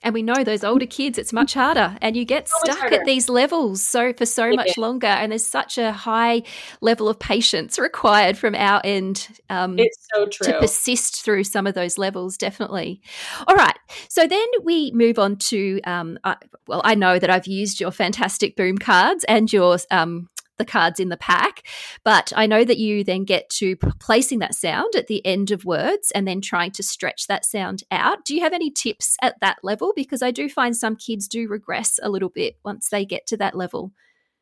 And 0.03 0.13
we 0.13 0.23
know 0.23 0.45
those 0.45 0.65
older 0.65 0.85
kids, 0.85 1.17
it's 1.17 1.33
much 1.33 1.55
harder, 1.55 1.97
and 2.03 2.15
you 2.15 2.27
get 2.27 2.47
stuck 2.47 2.93
at 2.93 3.07
these 3.07 3.31
levels 3.31 3.83
so 3.83 4.13
for 4.13 4.27
so 4.27 4.47
yeah. 4.47 4.57
much 4.57 4.77
longer. 4.77 5.07
And 5.07 5.33
there's 5.33 5.47
such 5.47 5.79
a 5.79 5.93
high 5.93 6.43
level 6.83 7.09
of 7.09 7.19
patience 7.19 7.79
required 7.79 8.37
from 8.37 8.55
our 8.55 8.83
end. 8.85 9.29
Um, 9.49 9.79
it's 9.79 10.07
so 10.15 10.27
true 10.27 10.53
to 10.53 10.59
persist 10.59 11.25
through 11.25 11.45
some 11.45 11.67
of 11.67 11.75
those 11.75 11.97
levels. 11.97 12.37
Definitely. 12.37 13.01
All 13.47 13.57
right, 13.57 13.79
so 14.09 14.27
then 14.27 14.47
we 14.63 14.91
move 14.93 15.19
on 15.19 15.37
to. 15.37 15.81
Um, 15.85 16.19
I, 16.23 16.37
well, 16.67 16.83
I 16.85 16.95
know 16.95 17.19
that 17.19 17.31
I've 17.31 17.47
used 17.47 17.81
your 17.81 17.91
fantastic 17.91 18.57
boom 18.57 18.77
cards 18.77 19.25
and 19.25 19.51
your 19.51 19.79
um, 19.91 20.29
the 20.59 20.65
cards 20.65 21.01
in 21.01 21.09
the 21.09 21.17
pack. 21.17 21.67
But 22.05 22.33
I 22.37 22.47
know 22.47 22.65
that 22.65 22.79
you 22.79 23.05
then 23.05 23.25
get 23.25 23.49
to 23.51 23.77
placing 23.77 24.39
that 24.41 24.55
sound 24.55 24.95
at 24.95 25.07
the 25.07 25.25
end 25.25 25.51
of 25.51 25.65
words 25.65 26.11
and 26.13 26.27
then 26.27 26.41
trying 26.41 26.71
to 26.73 26.83
stretch 26.83 27.27
that 27.27 27.45
sound 27.45 27.83
out. 27.91 28.25
Do 28.25 28.35
you 28.35 28.41
have 28.41 28.53
any 28.53 28.71
tips 28.71 29.17
at 29.23 29.41
that 29.41 29.59
level? 29.63 29.93
Because 29.95 30.23
I 30.23 30.31
do 30.31 30.49
find 30.49 30.77
some 30.77 30.97
kids 30.97 31.29
do 31.29 31.49
regress 31.49 31.99
a 32.03 32.11
little 32.11 32.29
bit 32.29 32.57
once 32.65 32.89
they 32.89 33.05
get 33.05 33.27
to 33.29 33.37
that 33.39 33.57
level. 33.57 33.93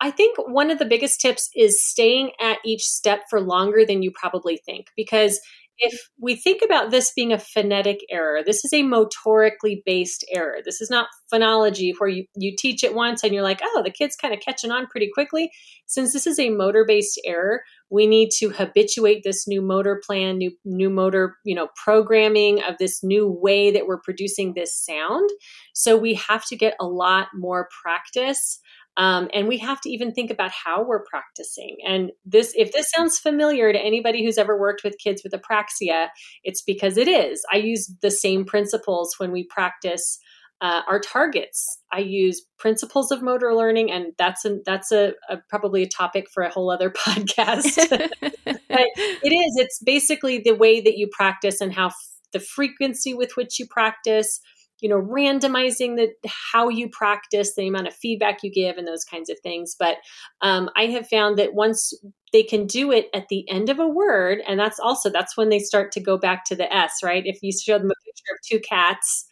I 0.03 0.11
think 0.11 0.37
one 0.37 0.73
of 0.73 0.81
the 0.81 0.85
biggest 0.85 1.21
tips 1.21 1.49
is 1.55 1.87
staying 1.87 2.33
at 2.41 2.59
each 2.65 2.83
step 2.83 3.23
for 3.31 3.41
longer 3.41 3.85
than 3.87 4.03
you 4.03 4.11
probably 4.11 4.57
think 4.57 4.89
because 4.97 5.41
if 5.79 6.09
we 6.21 6.37
think 6.37 6.63
about 6.63 6.91
this 6.91 7.13
being 7.15 7.33
a 7.33 7.39
phonetic 7.39 8.01
error, 8.11 8.41
this 8.45 8.65
is 8.65 8.73
a 8.73 8.83
motorically 8.83 9.83
based 9.85 10.25
error. 10.31 10.59
This 10.65 10.81
is 10.81 10.91
not 10.91 11.09
phonology 11.33 11.93
where 11.99 12.09
you, 12.09 12.25
you 12.37 12.55
teach 12.57 12.85
it 12.85 12.95
once 12.95 13.25
and 13.25 13.33
you're 13.33 13.43
like, 13.43 13.61
oh, 13.63 13.83
the 13.85 13.91
kid's 13.91 14.17
kind 14.17 14.35
of 14.35 14.41
catching 14.41 14.71
on 14.71 14.87
pretty 14.87 15.11
quickly. 15.13 15.51
Since 15.87 16.13
this 16.13 16.27
is 16.27 16.39
a 16.39 16.51
motor 16.51 16.85
based 16.87 17.21
error, 17.25 17.63
we 17.91 18.07
need 18.07 18.31
to 18.39 18.51
habituate 18.51 19.23
this 19.25 19.47
new 19.49 19.61
motor 19.61 20.01
plan, 20.05 20.39
new 20.39 20.53
new 20.65 20.91
motor, 20.91 21.37
you 21.45 21.55
know, 21.55 21.69
programming 21.83 22.63
of 22.63 22.79
this 22.79 23.03
new 23.03 23.29
way 23.29 23.71
that 23.71 23.87
we're 23.87 24.01
producing 24.01 24.55
this 24.55 24.77
sound. 24.77 25.29
So 25.75 25.97
we 25.97 26.15
have 26.15 26.47
to 26.47 26.57
get 26.57 26.75
a 26.81 26.87
lot 26.87 27.29
more 27.35 27.69
practice 27.83 28.61
um, 28.97 29.29
and 29.33 29.49
we 29.49 29.59
have 29.59 29.81
to 29.83 29.91
even 29.91 30.13
think 30.13 30.31
about 30.31 30.51
how 30.51 30.85
we're 30.85 31.05
practicing. 31.05 31.77
And 31.87 32.13
this, 32.25 32.53
if 32.57 32.73
this 32.73 32.91
sounds 32.91 33.19
familiar 33.19 33.73
to 33.73 33.79
anybody 33.79 34.25
who's 34.25 34.39
ever 34.39 34.59
worked 34.59 34.85
with 34.85 34.99
kids 35.03 35.23
with 35.25 35.33
apraxia, 35.33 36.09
it's 36.45 36.63
because 36.63 36.97
it 36.97 37.09
is. 37.09 37.43
I 37.53 37.57
use 37.57 37.91
the 38.03 38.11
same 38.11 38.45
principles 38.45 39.15
when 39.19 39.33
we 39.33 39.45
practice 39.45 40.19
uh, 40.61 40.83
our 40.87 41.01
targets. 41.01 41.81
I 41.91 42.01
use 42.01 42.43
principles 42.59 43.11
of 43.11 43.23
motor 43.23 43.55
learning, 43.55 43.91
and 43.91 44.13
that's 44.19 44.45
a, 44.45 44.59
that's 44.65 44.93
a, 44.93 45.15
a 45.29 45.39
probably 45.49 45.83
a 45.83 45.89
topic 45.89 46.31
for 46.31 46.43
a 46.43 46.51
whole 46.51 46.71
other 46.71 46.91
podcast. 47.07 47.77
but 48.45 48.87
it 48.97 49.33
is. 49.33 49.57
It's 49.57 49.83
basically 49.83 50.39
the 50.39 50.55
way 50.55 50.81
that 50.81 50.99
you 50.99 51.09
practice 51.11 51.61
and 51.61 51.73
how 51.73 51.87
f- 51.87 51.95
the 52.33 52.41
frequency 52.41 53.15
with 53.15 53.37
which 53.37 53.59
you 53.59 53.67
practice 53.67 54.41
you 54.83 54.89
know 54.89 55.01
randomizing 55.01 55.97
the 55.97 56.11
how 56.27 56.69
you 56.69 56.89
practice 56.91 57.55
the 57.55 57.69
amount 57.69 57.87
of 57.87 57.95
feedback 57.95 58.43
you 58.43 58.51
give 58.53 58.77
and 58.77 58.87
those 58.87 59.05
kinds 59.05 59.31
of 59.31 59.39
things. 59.43 59.75
But 59.79 59.99
um, 60.43 60.69
i 60.77 60.87
have 60.87 61.09
found 61.09 61.39
that 61.39 61.55
once 61.55 61.95
they 62.33 62.43
can 62.43 62.67
do 62.67 62.91
it 62.93 63.07
at 63.15 63.29
the 63.29 63.49
end 63.49 63.71
of 63.71 63.79
a 63.79 63.87
word 63.89 64.41
and 64.47 64.59
that's 64.59 64.81
also 64.81 65.09
that's 65.11 65.37
when 65.37 65.49
they 65.51 65.59
start 65.61 65.93
to 65.93 66.01
go 66.01 66.19
back 66.19 66.45
to 66.47 66.57
the 66.57 66.73
s 66.75 66.95
right? 67.03 67.23
If 67.27 67.39
you 67.43 67.53
show 67.53 67.79
them 67.79 67.91
a 67.91 68.05
picture 68.05 68.33
of 68.35 68.39
two 68.51 68.61
cats 68.61 69.27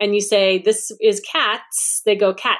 and 0.00 0.14
you 0.14 0.20
say 0.20 0.58
this 0.58 0.90
is 1.00 1.20
cats 1.20 2.02
they 2.04 2.16
go 2.16 2.34
cat. 2.34 2.58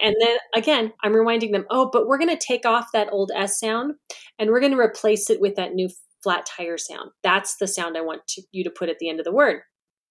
And 0.00 0.14
then 0.20 0.36
again 0.56 0.92
i'm 1.02 1.14
reminding 1.14 1.52
them 1.52 1.66
oh 1.70 1.88
but 1.92 2.06
we're 2.06 2.18
going 2.18 2.36
to 2.36 2.46
take 2.46 2.66
off 2.66 2.88
that 2.92 3.08
old 3.12 3.30
s 3.34 3.58
sound 3.60 3.94
and 4.38 4.50
we're 4.50 4.60
going 4.60 4.72
to 4.72 4.78
replace 4.78 5.30
it 5.30 5.40
with 5.40 5.54
that 5.56 5.74
new 5.74 5.88
flat 6.22 6.46
tire 6.46 6.78
sound. 6.78 7.10
That's 7.22 7.56
the 7.56 7.66
sound 7.66 7.96
i 7.96 8.00
want 8.00 8.26
to, 8.28 8.42
you 8.52 8.64
to 8.64 8.70
put 8.70 8.88
at 8.88 8.98
the 8.98 9.08
end 9.08 9.20
of 9.20 9.24
the 9.24 9.32
word 9.32 9.62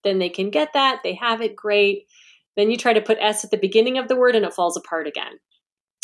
then 0.04 0.20
they 0.20 0.30
can 0.30 0.50
get 0.50 0.74
that. 0.74 1.02
They 1.04 1.16
have 1.16 1.42
it 1.42 1.56
great. 1.56 2.06
Then 2.56 2.70
you 2.70 2.78
try 2.78 2.94
to 2.94 3.02
put 3.02 3.18
S 3.20 3.44
at 3.44 3.52
the 3.52 3.58
beginning 3.58 3.98
of 3.98 4.08
the 4.08 4.16
word 4.16 4.36
and 4.36 4.46
it 4.46 4.54
falls 4.54 4.78
apart 4.78 5.08
again. 5.08 5.34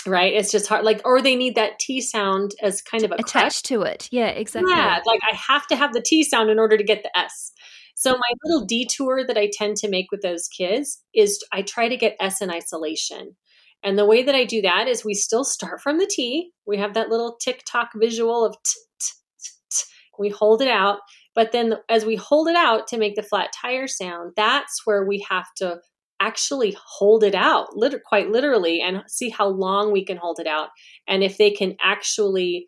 Right? 0.07 0.33
It's 0.33 0.51
just 0.51 0.67
hard. 0.67 0.85
Like, 0.85 1.01
or 1.03 1.21
they 1.21 1.35
need 1.35 1.55
that 1.55 1.77
T 1.79 1.99
sound 2.01 2.55
as 2.61 2.81
kind 2.81 3.03
of 3.03 3.11
a 3.11 3.15
attached 3.15 3.65
to 3.65 3.81
it. 3.81 4.07
Yeah, 4.11 4.29
exactly. 4.29 4.71
Yeah, 4.71 4.99
like 5.05 5.19
I 5.29 5.35
have 5.35 5.67
to 5.67 5.75
have 5.75 5.93
the 5.93 6.01
T 6.01 6.23
sound 6.23 6.49
in 6.49 6.57
order 6.57 6.77
to 6.77 6.83
get 6.83 7.03
the 7.03 7.15
S. 7.17 7.51
So 7.95 8.11
my 8.11 8.31
little 8.45 8.65
detour 8.65 9.27
that 9.27 9.37
I 9.37 9.49
tend 9.51 9.75
to 9.77 9.89
make 9.89 10.09
with 10.09 10.21
those 10.21 10.47
kids 10.47 11.03
is 11.13 11.43
I 11.51 11.63
try 11.63 11.89
to 11.89 11.97
get 11.97 12.15
S 12.21 12.41
in 12.41 12.49
isolation. 12.49 13.35
And 13.83 13.97
the 13.97 14.05
way 14.05 14.23
that 14.23 14.35
I 14.35 14.45
do 14.45 14.61
that 14.61 14.87
is 14.87 15.03
we 15.03 15.13
still 15.13 15.43
start 15.43 15.81
from 15.81 15.97
the 15.97 16.07
T. 16.07 16.51
We 16.65 16.77
have 16.77 16.93
that 16.93 17.09
little 17.09 17.35
tick 17.41 17.63
tock 17.65 17.89
visual 17.95 18.45
of 18.45 18.55
t, 18.63 18.71
t, 19.01 19.11
t, 19.41 19.49
t. 19.69 19.83
We 20.17 20.29
hold 20.29 20.61
it 20.61 20.69
out. 20.69 20.99
But 21.39 21.53
then 21.53 21.75
as 21.87 22.03
we 22.03 22.17
hold 22.17 22.49
it 22.49 22.57
out 22.57 22.85
to 22.87 22.97
make 22.97 23.15
the 23.15 23.23
flat 23.23 23.53
tire 23.53 23.87
sound, 23.87 24.33
that's 24.35 24.81
where 24.83 25.05
we 25.05 25.25
have 25.29 25.45
to 25.55 25.77
actually 26.19 26.75
hold 26.85 27.23
it 27.23 27.33
out, 27.33 27.69
quite 28.05 28.29
literally, 28.29 28.81
and 28.81 29.03
see 29.07 29.29
how 29.29 29.47
long 29.47 29.93
we 29.93 30.03
can 30.03 30.17
hold 30.17 30.41
it 30.41 30.47
out. 30.47 30.67
And 31.07 31.23
if 31.23 31.37
they 31.37 31.51
can 31.51 31.77
actually 31.81 32.67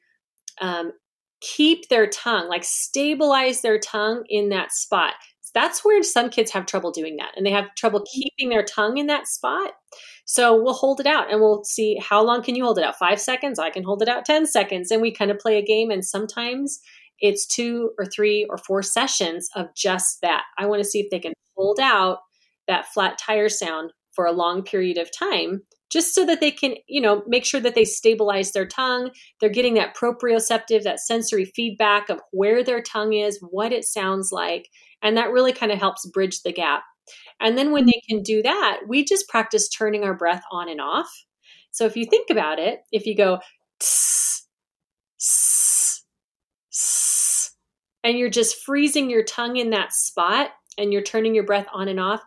um, 0.62 0.94
keep 1.42 1.90
their 1.90 2.08
tongue, 2.08 2.48
like 2.48 2.64
stabilize 2.64 3.60
their 3.60 3.78
tongue 3.78 4.24
in 4.30 4.48
that 4.52 4.72
spot. 4.72 5.16
That's 5.54 5.84
where 5.84 6.02
some 6.02 6.30
kids 6.30 6.52
have 6.52 6.66
trouble 6.66 6.92
doing 6.92 7.18
that, 7.18 7.34
and 7.36 7.46
they 7.46 7.52
have 7.52 7.76
trouble 7.76 8.00
mm-hmm. 8.00 8.22
keeping 8.22 8.50
their 8.52 8.64
tongue 8.64 9.00
in 9.00 9.08
that 9.08 9.28
spot. 9.28 9.74
So 10.24 10.56
we'll 10.56 10.76
hold 10.76 11.02
it 11.02 11.08
out 11.08 11.30
and 11.30 11.42
we'll 11.42 11.66
see 11.66 12.00
how 12.02 12.24
long 12.24 12.42
can 12.42 12.56
you 12.56 12.64
hold 12.64 12.78
it 12.78 12.86
out? 12.86 12.98
Five 12.98 13.20
seconds? 13.20 13.60
I 13.60 13.70
can 13.70 13.84
hold 13.84 14.02
it 14.02 14.08
out 14.08 14.24
10 14.24 14.46
seconds. 14.46 14.92
And 14.92 15.02
we 15.02 15.12
kind 15.12 15.30
of 15.30 15.40
play 15.40 15.58
a 15.58 15.62
game. 15.62 15.92
And 15.92 16.06
sometimes 16.06 16.80
it's 17.22 17.46
two 17.46 17.92
or 17.98 18.06
three 18.06 18.46
or 18.50 18.58
four 18.58 18.82
sessions 18.82 19.50
of 19.56 19.68
just 19.76 20.22
that. 20.22 20.44
I 20.58 20.66
want 20.66 20.84
to 20.84 20.90
see 20.90 21.00
if 21.00 21.10
they 21.10 21.20
can 21.20 21.34
hold 21.56 21.80
out 21.80 22.20
that 22.68 22.88
flat 22.88 23.18
tire 23.18 23.50
sound 23.50 23.92
for 24.12 24.26
a 24.26 24.32
long 24.32 24.64
period 24.64 24.98
of 24.98 25.10
time 25.18 25.62
just 25.90 26.16
so 26.16 26.26
that 26.26 26.40
they 26.40 26.52
can 26.52 26.76
you 26.88 27.02
know 27.02 27.24
make 27.28 27.46
sure 27.46 27.60
that 27.60 27.76
they 27.76 27.86
stabilize 27.86 28.52
their 28.52 28.66
tongue. 28.66 29.12
They're 29.40 29.50
getting 29.50 29.76
that 29.76 29.96
proprioceptive 29.96 30.84
that 30.84 31.00
sensory 31.00 31.46
feedback 31.46 32.10
of 32.10 32.20
where 32.32 32.64
their 32.64 32.82
tongue 32.82 33.14
is 33.14 33.40
what 33.42 33.72
it 33.72 33.86
sounds 33.86 34.32
like 34.32 34.70
and 35.02 35.18
that 35.18 35.32
really 35.32 35.54
kind 35.54 35.72
of 35.72 35.80
helps 35.80 36.06
bridge 36.08 36.42
the 36.42 36.54
gap. 36.54 36.84
And 37.40 37.58
then 37.58 37.72
when 37.72 37.86
they 37.86 38.02
can 38.08 38.24
do 38.24 38.42
that 38.42 38.82
we 38.88 39.06
just 39.06 39.30
practice 39.30 39.70
turning 39.70 40.04
our 40.04 40.14
breath 40.14 40.44
on 40.52 40.70
and 40.70 40.82
off. 40.82 41.10
So 41.72 41.86
if 41.86 41.96
you 41.96 42.06
think 42.06 42.30
about 42.30 42.60
it 42.60 42.82
if 42.92 43.06
you 43.06 43.16
go 43.16 43.40
tss, 43.80 44.44
and 48.04 48.18
you're 48.18 48.30
just 48.30 48.64
freezing 48.64 49.10
your 49.10 49.24
tongue 49.24 49.58
in 49.58 49.70
that 49.72 49.94
spot 49.94 50.52
and 50.78 50.92
you're 50.92 51.02
turning 51.02 51.36
your 51.36 51.46
breath 51.46 51.68
on 51.74 51.88
and 51.88 52.00
off, 52.00 52.22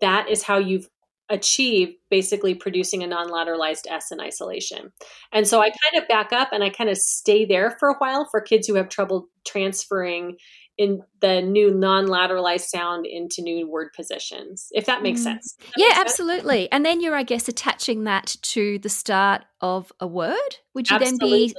that 0.00 0.28
is 0.28 0.42
how 0.42 0.58
you've 0.58 0.88
achieved 1.28 1.94
basically 2.10 2.54
producing 2.54 3.02
a 3.02 3.06
non-lateralized 3.06 3.86
S 3.88 4.12
in 4.12 4.20
isolation. 4.20 4.92
And 5.32 5.46
so 5.46 5.60
I 5.60 5.70
kind 5.70 6.02
of 6.02 6.08
back 6.08 6.32
up 6.32 6.50
and 6.52 6.62
I 6.62 6.68
kind 6.68 6.90
of 6.90 6.98
stay 6.98 7.44
there 7.44 7.76
for 7.78 7.88
a 7.88 7.96
while 7.98 8.28
for 8.30 8.40
kids 8.40 8.66
who 8.66 8.74
have 8.74 8.88
trouble 8.88 9.28
transferring 9.46 10.36
in 10.78 11.02
the 11.20 11.42
new 11.42 11.70
non-lateralized 11.72 12.62
sound 12.68 13.04
into 13.06 13.42
new 13.42 13.68
word 13.68 13.90
positions 13.94 14.68
if 14.72 14.86
that 14.86 15.02
makes 15.02 15.20
Mm. 15.20 15.24
sense 15.24 15.54
that 15.58 15.72
Yeah, 15.76 15.86
make 15.88 15.96
sense? 15.96 16.10
absolutely. 16.10 16.72
And 16.72 16.84
then 16.84 17.00
you're, 17.00 17.14
I 17.14 17.22
guess, 17.24 17.46
attaching 17.48 18.04
that 18.04 18.36
to 18.42 18.78
the 18.78 18.88
start 18.88 19.44
of 19.60 19.92
a 20.00 20.06
word. 20.06 20.56
Would 20.74 20.90
you 20.90 20.98
then 20.98 21.18
be, 21.20 21.54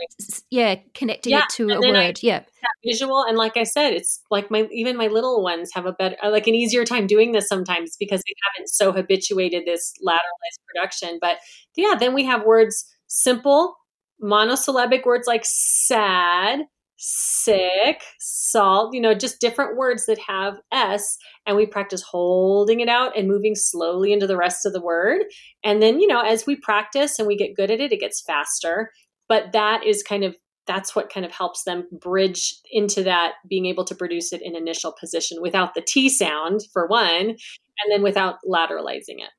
yeah, 0.49 0.75
connecting 0.95 1.31
Yeah, 1.31 1.43
it 1.43 1.49
to 1.51 1.69
a 1.69 1.75
and 1.75 1.85
I- 1.97 2.07
word? 2.07 2.19
yeah. 2.23 2.43
visual 2.85 3.23
and 3.23 3.37
like 3.37 3.57
i 3.57 3.63
said 3.63 3.93
it's 3.93 4.21
like 4.31 4.49
my 4.49 4.67
even 4.71 4.95
my 4.95 5.07
little 5.07 5.43
ones 5.43 5.69
have 5.73 5.85
a 5.85 5.91
better 5.91 6.15
uh, 6.23 6.29
like 6.31 6.47
an 6.47 6.55
easier 6.55 6.85
time 6.85 7.05
doing 7.07 7.33
this 7.33 7.47
sometimes 7.47 7.97
because 7.99 8.21
they 8.25 8.33
haven't 8.53 8.69
so 8.69 8.91
habituated 8.93 9.63
this 9.65 9.93
lateralized 10.05 10.59
production 10.67 11.17
but 11.21 11.37
yeah 11.75 11.93
then 11.99 12.13
we 12.13 12.23
have 12.23 12.45
words 12.45 12.85
simple 13.07 13.75
monosyllabic 14.21 15.05
words 15.05 15.27
like 15.27 15.43
sad 15.45 16.61
sick 16.97 18.01
salt 18.19 18.93
you 18.93 19.01
know 19.01 19.13
just 19.13 19.41
different 19.41 19.75
words 19.75 20.05
that 20.05 20.19
have 20.19 20.59
s 20.71 21.17
and 21.45 21.57
we 21.57 21.65
practice 21.65 22.01
holding 22.01 22.79
it 22.79 22.87
out 22.87 23.17
and 23.17 23.27
moving 23.27 23.55
slowly 23.55 24.13
into 24.13 24.27
the 24.27 24.37
rest 24.37 24.65
of 24.65 24.73
the 24.73 24.81
word 24.81 25.23
and 25.63 25.81
then 25.81 25.99
you 25.99 26.07
know 26.07 26.21
as 26.21 26.45
we 26.45 26.55
practice 26.55 27.19
and 27.19 27.27
we 27.27 27.35
get 27.35 27.55
good 27.55 27.71
at 27.71 27.79
it 27.79 27.91
it 27.91 27.99
gets 27.99 28.21
faster 28.21 28.91
but 29.27 29.51
that 29.51 29.85
is 29.85 30.03
kind 30.03 30.23
of 30.23 30.35
that's 30.67 30.95
what 30.95 31.11
kind 31.11 31.25
of 31.25 31.31
helps 31.31 31.63
them 31.63 31.87
bridge 31.91 32.55
into 32.71 33.03
that 33.03 33.33
being 33.49 33.65
able 33.65 33.83
to 33.85 33.95
produce 33.95 34.31
it 34.33 34.41
in 34.41 34.55
initial 34.55 34.93
position 34.97 35.41
without 35.41 35.73
the 35.73 35.81
T 35.81 36.09
sound 36.09 36.61
for 36.71 36.87
one, 36.87 37.29
and 37.29 37.91
then 37.91 38.01
without 38.01 38.35
lateralizing 38.47 39.19
it. 39.19 39.31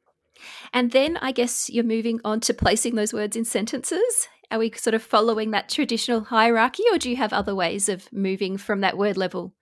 And 0.72 0.90
then 0.90 1.16
I 1.18 1.32
guess 1.32 1.70
you're 1.70 1.84
moving 1.84 2.20
on 2.24 2.40
to 2.40 2.54
placing 2.54 2.96
those 2.96 3.12
words 3.12 3.36
in 3.36 3.44
sentences. 3.44 4.28
Are 4.54 4.58
we 4.60 4.70
sort 4.76 4.94
of 4.94 5.02
following 5.02 5.50
that 5.50 5.68
traditional 5.68 6.20
hierarchy, 6.20 6.84
or 6.92 6.96
do 6.96 7.10
you 7.10 7.16
have 7.16 7.32
other 7.32 7.56
ways 7.56 7.88
of 7.88 8.08
moving 8.12 8.56
from 8.56 8.82
that 8.82 8.96
word 8.96 9.16
level? 9.16 9.52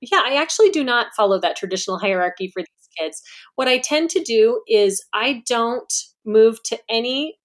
Yeah, 0.00 0.22
I 0.24 0.42
actually 0.42 0.70
do 0.70 0.82
not 0.82 1.14
follow 1.16 1.38
that 1.38 1.54
traditional 1.54 2.00
hierarchy 2.00 2.50
for 2.52 2.60
these 2.60 2.88
kids. 2.98 3.22
What 3.54 3.68
I 3.68 3.78
tend 3.78 4.10
to 4.10 4.24
do 4.24 4.60
is 4.66 5.04
I 5.14 5.44
don't 5.46 5.92
move 6.26 6.60
to 6.64 6.78
any 6.88 7.38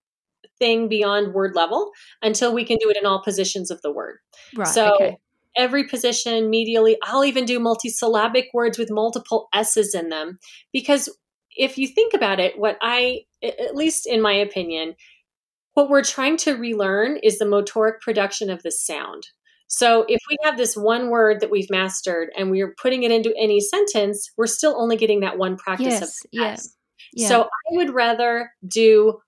thing 0.58 0.88
beyond 0.88 1.36
word 1.36 1.54
level 1.54 1.92
until 2.24 2.56
we 2.56 2.66
can 2.66 2.80
do 2.80 2.90
it 2.90 2.98
in 2.98 3.06
all 3.06 3.22
positions 3.22 3.70
of 3.70 3.84
the 3.84 3.92
word. 3.92 4.18
Right. 4.56 4.68
So 4.68 4.96
okay. 4.96 5.18
every 5.56 5.84
position 5.84 6.50
medially, 6.50 6.96
I'll 7.04 7.24
even 7.24 7.46
do 7.46 7.60
multisyllabic 7.60 8.46
words 8.52 8.80
with 8.80 8.90
multiple 8.90 9.48
S's 9.54 9.94
in 9.94 10.10
them. 10.10 10.40
Because 10.74 11.08
if 11.56 11.78
you 11.78 11.88
think 11.88 12.16
about 12.16 12.40
it, 12.40 12.58
what 12.58 12.78
I, 12.82 13.26
at 13.44 13.76
least 13.76 14.08
in 14.08 14.22
my 14.22 14.34
opinion, 14.34 14.96
what 15.76 15.90
we're 15.90 16.04
trying 16.04 16.38
to 16.38 16.56
relearn 16.56 17.18
is 17.22 17.38
the 17.38 17.46
motoric 17.46 18.02
production 18.02 18.50
of 18.50 18.64
the 18.64 18.72
sound. 18.72 19.28
So 19.68 20.06
if 20.08 20.22
we 20.30 20.38
have 20.44 20.58
this 20.58 20.76
one 20.76 21.10
word 21.10 21.42
that 21.42 21.52
we've 21.52 21.70
mastered 21.70 22.30
and 22.38 22.50
we're 22.50 22.74
putting 22.82 23.04
it 23.04 23.12
into 23.12 23.34
any 23.38 23.60
sentence, 23.60 24.32
we're 24.38 24.48
still 24.48 24.76
only 24.78 24.96
getting 24.96 25.20
that 25.20 25.38
one 25.38 25.58
practice 25.58 26.02
of 26.02 26.02
Yes, 26.02 26.20
the 26.22 26.30
yeah, 26.32 26.48
S. 26.48 26.76
Yeah. 27.14 27.28
So 27.28 27.44
I 27.44 27.78
would 27.78 27.94
rather 27.94 28.52
do 28.68 29.20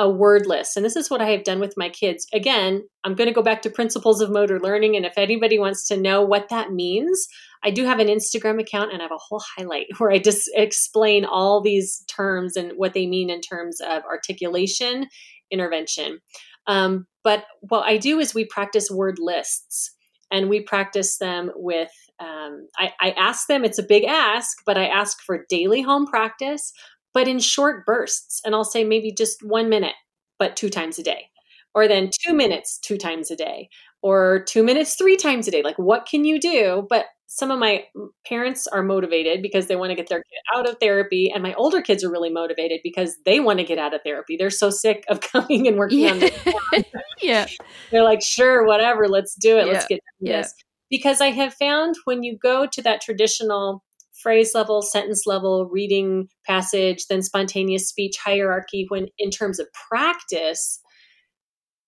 a 0.00 0.08
word 0.08 0.46
list. 0.46 0.76
And 0.76 0.84
this 0.84 0.96
is 0.96 1.10
what 1.10 1.20
I 1.20 1.28
have 1.30 1.44
done 1.44 1.60
with 1.60 1.74
my 1.76 1.90
kids. 1.90 2.26
Again, 2.32 2.82
I'm 3.04 3.14
going 3.14 3.28
to 3.28 3.34
go 3.34 3.42
back 3.42 3.60
to 3.62 3.70
principles 3.70 4.22
of 4.22 4.30
motor 4.30 4.58
learning. 4.58 4.96
And 4.96 5.04
if 5.04 5.12
anybody 5.18 5.58
wants 5.58 5.86
to 5.88 5.96
know 5.96 6.22
what 6.22 6.48
that 6.48 6.72
means, 6.72 7.28
I 7.62 7.70
do 7.70 7.84
have 7.84 7.98
an 7.98 8.08
Instagram 8.08 8.58
account 8.58 8.92
and 8.92 9.02
I 9.02 9.04
have 9.04 9.12
a 9.12 9.18
whole 9.18 9.42
highlight 9.56 9.86
where 9.98 10.10
I 10.10 10.18
just 10.18 10.50
explain 10.54 11.26
all 11.26 11.60
these 11.60 12.02
terms 12.08 12.56
and 12.56 12.72
what 12.76 12.94
they 12.94 13.06
mean 13.06 13.28
in 13.28 13.42
terms 13.42 13.80
of 13.80 14.02
articulation, 14.04 15.06
intervention. 15.50 16.20
Um, 16.66 17.06
but 17.24 17.44
what 17.60 17.86
I 17.86 17.96
do 17.96 18.18
is 18.18 18.34
we 18.34 18.44
practice 18.44 18.90
word 18.90 19.18
lists 19.18 19.94
and 20.30 20.48
we 20.48 20.60
practice 20.60 21.18
them 21.18 21.50
with 21.54 21.90
um, 22.20 22.68
I, 22.76 22.92
I 23.00 23.10
ask 23.12 23.46
them 23.46 23.64
it's 23.64 23.78
a 23.78 23.82
big 23.82 24.04
ask 24.04 24.58
but 24.64 24.76
i 24.76 24.86
ask 24.86 25.20
for 25.22 25.46
daily 25.48 25.82
home 25.82 26.06
practice 26.06 26.72
but 27.12 27.28
in 27.28 27.38
short 27.38 27.84
bursts 27.86 28.40
and 28.44 28.54
i'll 28.54 28.64
say 28.64 28.84
maybe 28.84 29.12
just 29.12 29.42
one 29.42 29.68
minute 29.68 29.94
but 30.38 30.56
two 30.56 30.68
times 30.70 30.98
a 30.98 31.02
day 31.02 31.30
or 31.74 31.88
then 31.88 32.10
two 32.24 32.34
minutes 32.34 32.78
two 32.78 32.96
times 32.96 33.30
a 33.30 33.36
day 33.36 33.68
or 34.02 34.44
two 34.46 34.62
minutes 34.62 34.94
three 34.94 35.16
times 35.16 35.48
a 35.48 35.50
day 35.50 35.62
like 35.62 35.78
what 35.78 36.06
can 36.06 36.24
you 36.24 36.38
do 36.38 36.86
but 36.88 37.06
some 37.32 37.52
of 37.52 37.60
my 37.60 37.84
parents 38.26 38.66
are 38.66 38.82
motivated 38.82 39.40
because 39.40 39.68
they 39.68 39.76
want 39.76 39.90
to 39.90 39.94
get 39.94 40.08
their 40.08 40.18
kid 40.18 40.58
out 40.58 40.68
of 40.68 40.76
therapy 40.80 41.30
and 41.32 41.42
my 41.42 41.54
older 41.54 41.80
kids 41.80 42.02
are 42.02 42.10
really 42.10 42.30
motivated 42.30 42.80
because 42.82 43.16
they 43.24 43.38
want 43.38 43.60
to 43.60 43.64
get 43.64 43.78
out 43.78 43.94
of 43.94 44.00
therapy 44.02 44.36
they're 44.36 44.50
so 44.50 44.68
sick 44.68 45.04
of 45.08 45.20
coming 45.32 45.68
and 45.68 45.76
working 45.76 46.10
on 46.10 46.20
yeah. 46.20 46.28
this 46.72 46.84
yeah. 47.22 47.46
they're 47.90 48.04
like, 48.04 48.22
sure, 48.22 48.66
whatever, 48.66 49.08
let's 49.08 49.34
do 49.34 49.58
it. 49.58 49.66
Let's 49.66 49.86
get 49.86 50.00
yeah. 50.20 50.42
this. 50.42 50.54
Because 50.88 51.20
I 51.20 51.30
have 51.30 51.54
found 51.54 51.94
when 52.04 52.22
you 52.22 52.36
go 52.36 52.66
to 52.66 52.82
that 52.82 53.00
traditional 53.00 53.84
phrase 54.22 54.54
level, 54.54 54.82
sentence 54.82 55.24
level, 55.26 55.68
reading 55.70 56.28
passage, 56.46 57.06
then 57.08 57.22
spontaneous 57.22 57.88
speech 57.88 58.16
hierarchy, 58.22 58.86
when 58.88 59.06
in 59.18 59.30
terms 59.30 59.58
of 59.58 59.68
practice, 59.72 60.80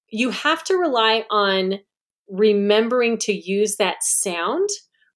you 0.09 0.31
have 0.31 0.62
to 0.64 0.76
rely 0.76 1.24
on 1.31 1.81
remembering 2.28 3.18
to 3.18 3.33
use 3.33 3.76
that 3.76 4.02
sound, 4.02 4.68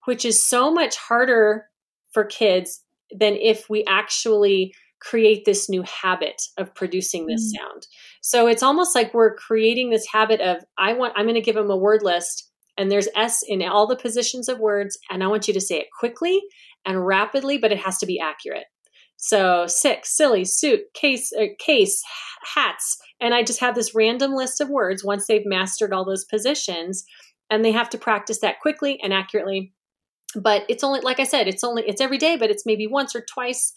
which 0.06 0.24
is 0.24 0.44
so 0.44 0.72
much 0.72 0.96
harder 0.96 1.66
for 2.12 2.24
kids 2.24 2.82
than 3.16 3.34
if 3.34 3.68
we 3.70 3.84
actually 3.86 4.74
create 5.00 5.44
this 5.44 5.68
new 5.68 5.82
habit 5.82 6.40
of 6.56 6.74
producing 6.74 7.26
this 7.26 7.52
sound. 7.52 7.86
So 8.22 8.46
it's 8.46 8.62
almost 8.62 8.94
like 8.94 9.12
we're 9.12 9.36
creating 9.36 9.90
this 9.90 10.06
habit 10.10 10.40
of 10.40 10.64
I 10.78 10.94
want 10.94 11.12
I'm 11.16 11.26
going 11.26 11.34
to 11.34 11.40
give 11.40 11.54
them 11.54 11.70
a 11.70 11.76
word 11.76 12.02
list 12.02 12.50
and 12.78 12.90
there's 12.90 13.08
s 13.14 13.42
in 13.46 13.62
all 13.62 13.86
the 13.86 13.94
positions 13.94 14.48
of 14.48 14.58
words 14.58 14.98
and 15.10 15.22
I 15.22 15.26
want 15.26 15.46
you 15.46 15.54
to 15.54 15.60
say 15.60 15.76
it 15.76 15.88
quickly 15.96 16.40
and 16.84 17.06
rapidly 17.06 17.58
but 17.58 17.72
it 17.72 17.78
has 17.78 17.98
to 17.98 18.06
be 18.06 18.18
accurate. 18.18 18.64
So 19.16 19.66
sick, 19.66 20.04
silly, 20.04 20.44
suit, 20.44 20.80
case, 20.94 21.32
uh, 21.32 21.46
case, 21.58 22.02
hats, 22.54 22.98
and 23.20 23.34
I 23.34 23.42
just 23.42 23.60
have 23.60 23.74
this 23.74 23.94
random 23.94 24.32
list 24.32 24.60
of 24.60 24.68
words 24.68 25.04
once 25.04 25.26
they've 25.26 25.46
mastered 25.46 25.92
all 25.92 26.04
those 26.04 26.24
positions, 26.24 27.04
and 27.50 27.64
they 27.64 27.72
have 27.72 27.88
to 27.90 27.98
practice 27.98 28.40
that 28.40 28.60
quickly 28.60 29.00
and 29.02 29.12
accurately. 29.12 29.72
But 30.34 30.64
it's 30.68 30.84
only, 30.84 31.00
like 31.00 31.20
I 31.20 31.24
said, 31.24 31.48
it's 31.48 31.64
only 31.64 31.84
it's 31.86 32.00
every 32.00 32.18
day, 32.18 32.36
but 32.36 32.50
it's 32.50 32.66
maybe 32.66 32.86
once 32.86 33.14
or 33.14 33.20
twice, 33.20 33.72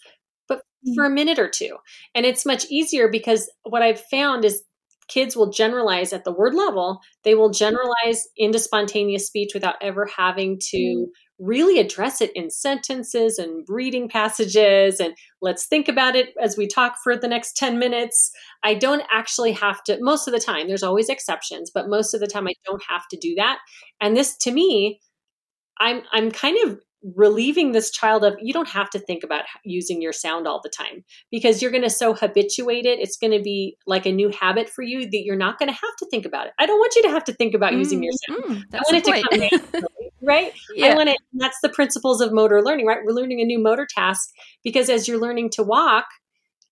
but 0.48 0.62
for 0.94 1.04
mm-hmm. 1.04 1.12
a 1.12 1.14
minute 1.14 1.38
or 1.38 1.48
two, 1.48 1.76
and 2.14 2.26
it's 2.26 2.44
much 2.44 2.66
easier 2.70 3.08
because 3.08 3.50
what 3.62 3.82
I've 3.82 4.00
found 4.00 4.44
is 4.44 4.62
kids 5.10 5.36
will 5.36 5.50
generalize 5.50 6.12
at 6.12 6.24
the 6.24 6.32
word 6.32 6.54
level. 6.54 7.00
They 7.24 7.34
will 7.34 7.50
mm-hmm. 7.50 7.64
generalize 7.64 8.28
into 8.36 8.58
spontaneous 8.58 9.26
speech 9.26 9.50
without 9.52 9.74
ever 9.82 10.06
having 10.06 10.58
to 10.70 10.76
mm-hmm. 10.76 11.44
really 11.44 11.80
address 11.80 12.20
it 12.20 12.30
in 12.34 12.48
sentences 12.48 13.38
and 13.38 13.66
reading 13.68 14.08
passages 14.08 15.00
and 15.00 15.14
let's 15.42 15.66
think 15.66 15.88
about 15.88 16.14
it 16.14 16.28
as 16.40 16.56
we 16.56 16.68
talk 16.68 16.96
for 17.02 17.16
the 17.16 17.28
next 17.28 17.56
10 17.56 17.78
minutes. 17.78 18.30
I 18.62 18.74
don't 18.74 19.02
actually 19.12 19.52
have 19.52 19.82
to, 19.84 19.98
most 20.00 20.28
of 20.28 20.32
the 20.32 20.40
time, 20.40 20.68
there's 20.68 20.84
always 20.84 21.08
exceptions, 21.08 21.70
but 21.74 21.88
most 21.88 22.14
of 22.14 22.20
the 22.20 22.28
time 22.28 22.46
I 22.46 22.54
don't 22.64 22.82
have 22.88 23.06
to 23.10 23.16
do 23.16 23.34
that. 23.36 23.58
And 24.00 24.16
this 24.16 24.36
to 24.38 24.52
me, 24.52 25.00
I'm, 25.80 26.02
I'm 26.12 26.30
kind 26.30 26.56
of 26.64 26.78
relieving 27.16 27.72
this 27.72 27.90
child 27.90 28.24
of 28.24 28.34
you 28.42 28.52
don't 28.52 28.68
have 28.68 28.90
to 28.90 28.98
think 28.98 29.24
about 29.24 29.44
using 29.64 30.02
your 30.02 30.12
sound 30.12 30.46
all 30.46 30.60
the 30.62 30.68
time 30.68 31.02
because 31.30 31.62
you're 31.62 31.70
going 31.70 31.82
to 31.82 31.88
so 31.88 32.12
habituate 32.12 32.84
it 32.84 32.98
it's 32.98 33.16
going 33.16 33.30
to 33.30 33.42
be 33.42 33.74
like 33.86 34.04
a 34.04 34.12
new 34.12 34.28
habit 34.28 34.68
for 34.68 34.82
you 34.82 35.08
that 35.08 35.22
you're 35.24 35.34
not 35.34 35.58
going 35.58 35.66
to 35.66 35.72
have 35.72 35.96
to 35.98 36.04
think 36.10 36.26
about 36.26 36.46
it 36.46 36.52
i 36.58 36.66
don't 36.66 36.78
want 36.78 36.94
you 36.94 37.02
to 37.02 37.08
have 37.08 37.24
to 37.24 37.32
think 37.32 37.54
about 37.54 37.72
using 37.72 38.02
your 38.02 38.12
sound 38.28 38.40
Mm, 38.40 38.62
I 38.72 38.76
want 38.78 38.96
it 38.96 39.04
to 39.04 39.12
come 39.12 39.40
naturally, 39.40 40.10
right? 40.22 40.52
I 40.82 40.94
want 40.94 41.08
it. 41.08 41.16
That's 41.34 41.58
the 41.62 41.68
principles 41.68 42.20
of 42.20 42.32
motor 42.32 42.62
learning, 42.62 42.86
right? 42.86 42.98
We're 43.04 43.12
learning 43.12 43.40
a 43.40 43.44
new 43.44 43.58
motor 43.58 43.86
task 43.88 44.30
because 44.62 44.88
as 44.88 45.08
you're 45.08 45.20
learning 45.20 45.50
to 45.50 45.62
walk, 45.62 46.06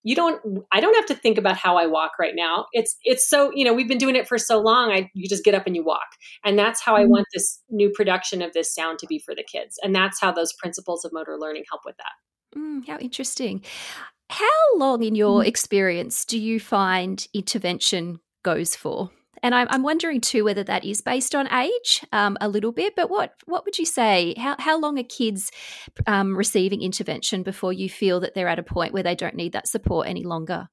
you 0.04 0.14
don't. 0.14 0.40
I 0.72 0.80
don't 0.80 0.94
have 0.94 1.06
to 1.06 1.14
think 1.14 1.38
about 1.38 1.56
how 1.56 1.76
I 1.76 1.86
walk 1.86 2.12
right 2.18 2.34
now. 2.34 2.66
It's 2.72 2.96
it's 3.04 3.28
so 3.28 3.50
you 3.54 3.64
know 3.64 3.72
we've 3.72 3.88
been 3.88 3.98
doing 3.98 4.16
it 4.16 4.28
for 4.28 4.38
so 4.38 4.58
long. 4.58 4.90
I 4.90 5.10
you 5.14 5.28
just 5.28 5.44
get 5.44 5.54
up 5.54 5.66
and 5.66 5.74
you 5.74 5.84
walk, 5.84 6.06
and 6.44 6.58
that's 6.58 6.80
how 6.80 6.96
I 6.96 7.04
want 7.04 7.26
this 7.34 7.60
new 7.70 7.90
production 7.90 8.42
of 8.42 8.52
this 8.52 8.74
sound 8.74 8.98
to 9.00 9.06
be 9.06 9.18
for 9.18 9.34
the 9.34 9.44
kids, 9.44 9.78
and 9.82 9.94
that's 9.94 10.20
how 10.20 10.32
those 10.32 10.52
principles 10.52 11.04
of 11.04 11.12
motor 11.12 11.36
learning 11.38 11.64
help 11.70 11.82
with 11.84 11.96
that. 11.96 12.58
Mm, 12.58 12.86
how 12.86 12.98
interesting. 12.98 13.62
How 14.30 14.46
long, 14.76 15.02
in 15.02 15.14
your 15.14 15.44
experience, 15.44 16.24
do 16.24 16.38
you 16.38 16.60
find 16.60 17.26
intervention 17.32 18.20
goes 18.42 18.76
for? 18.76 19.10
And 19.42 19.54
I'm, 19.54 19.66
I'm 19.70 19.82
wondering 19.82 20.20
too 20.20 20.44
whether 20.44 20.64
that 20.64 20.84
is 20.84 21.00
based 21.00 21.34
on 21.34 21.52
age 21.52 22.04
um, 22.12 22.36
a 22.40 22.48
little 22.48 22.72
bit. 22.72 22.94
But 22.96 23.10
what 23.10 23.34
what 23.46 23.64
would 23.64 23.78
you 23.78 23.86
say? 23.86 24.34
How 24.36 24.56
how 24.58 24.78
long 24.78 24.98
are 24.98 25.04
kids 25.04 25.50
um, 26.06 26.36
receiving 26.36 26.82
intervention 26.82 27.42
before 27.42 27.72
you 27.72 27.88
feel 27.88 28.20
that 28.20 28.34
they're 28.34 28.48
at 28.48 28.58
a 28.58 28.62
point 28.62 28.92
where 28.92 29.02
they 29.02 29.14
don't 29.14 29.34
need 29.34 29.52
that 29.52 29.68
support 29.68 30.08
any 30.08 30.24
longer? 30.24 30.68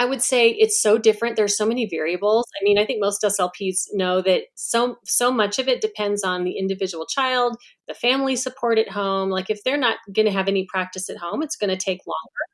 I 0.00 0.06
would 0.06 0.22
say 0.22 0.48
it's 0.48 0.80
so 0.80 0.96
different. 0.96 1.36
There's 1.36 1.58
so 1.58 1.66
many 1.66 1.86
variables. 1.86 2.46
I 2.58 2.64
mean, 2.64 2.78
I 2.78 2.86
think 2.86 3.02
most 3.02 3.22
SLPs 3.22 3.88
know 3.92 4.22
that 4.22 4.44
so 4.54 4.96
so 5.04 5.30
much 5.30 5.58
of 5.58 5.68
it 5.68 5.82
depends 5.82 6.24
on 6.24 6.44
the 6.44 6.56
individual 6.58 7.04
child, 7.04 7.58
the 7.86 7.92
family 7.92 8.34
support 8.34 8.78
at 8.78 8.88
home. 8.88 9.28
Like 9.28 9.50
if 9.50 9.62
they're 9.62 9.76
not 9.76 9.98
going 10.10 10.24
to 10.24 10.32
have 10.32 10.48
any 10.48 10.64
practice 10.64 11.10
at 11.10 11.18
home, 11.18 11.42
it's 11.42 11.56
going 11.56 11.68
to 11.68 11.76
take 11.76 12.00
longer. 12.06 12.44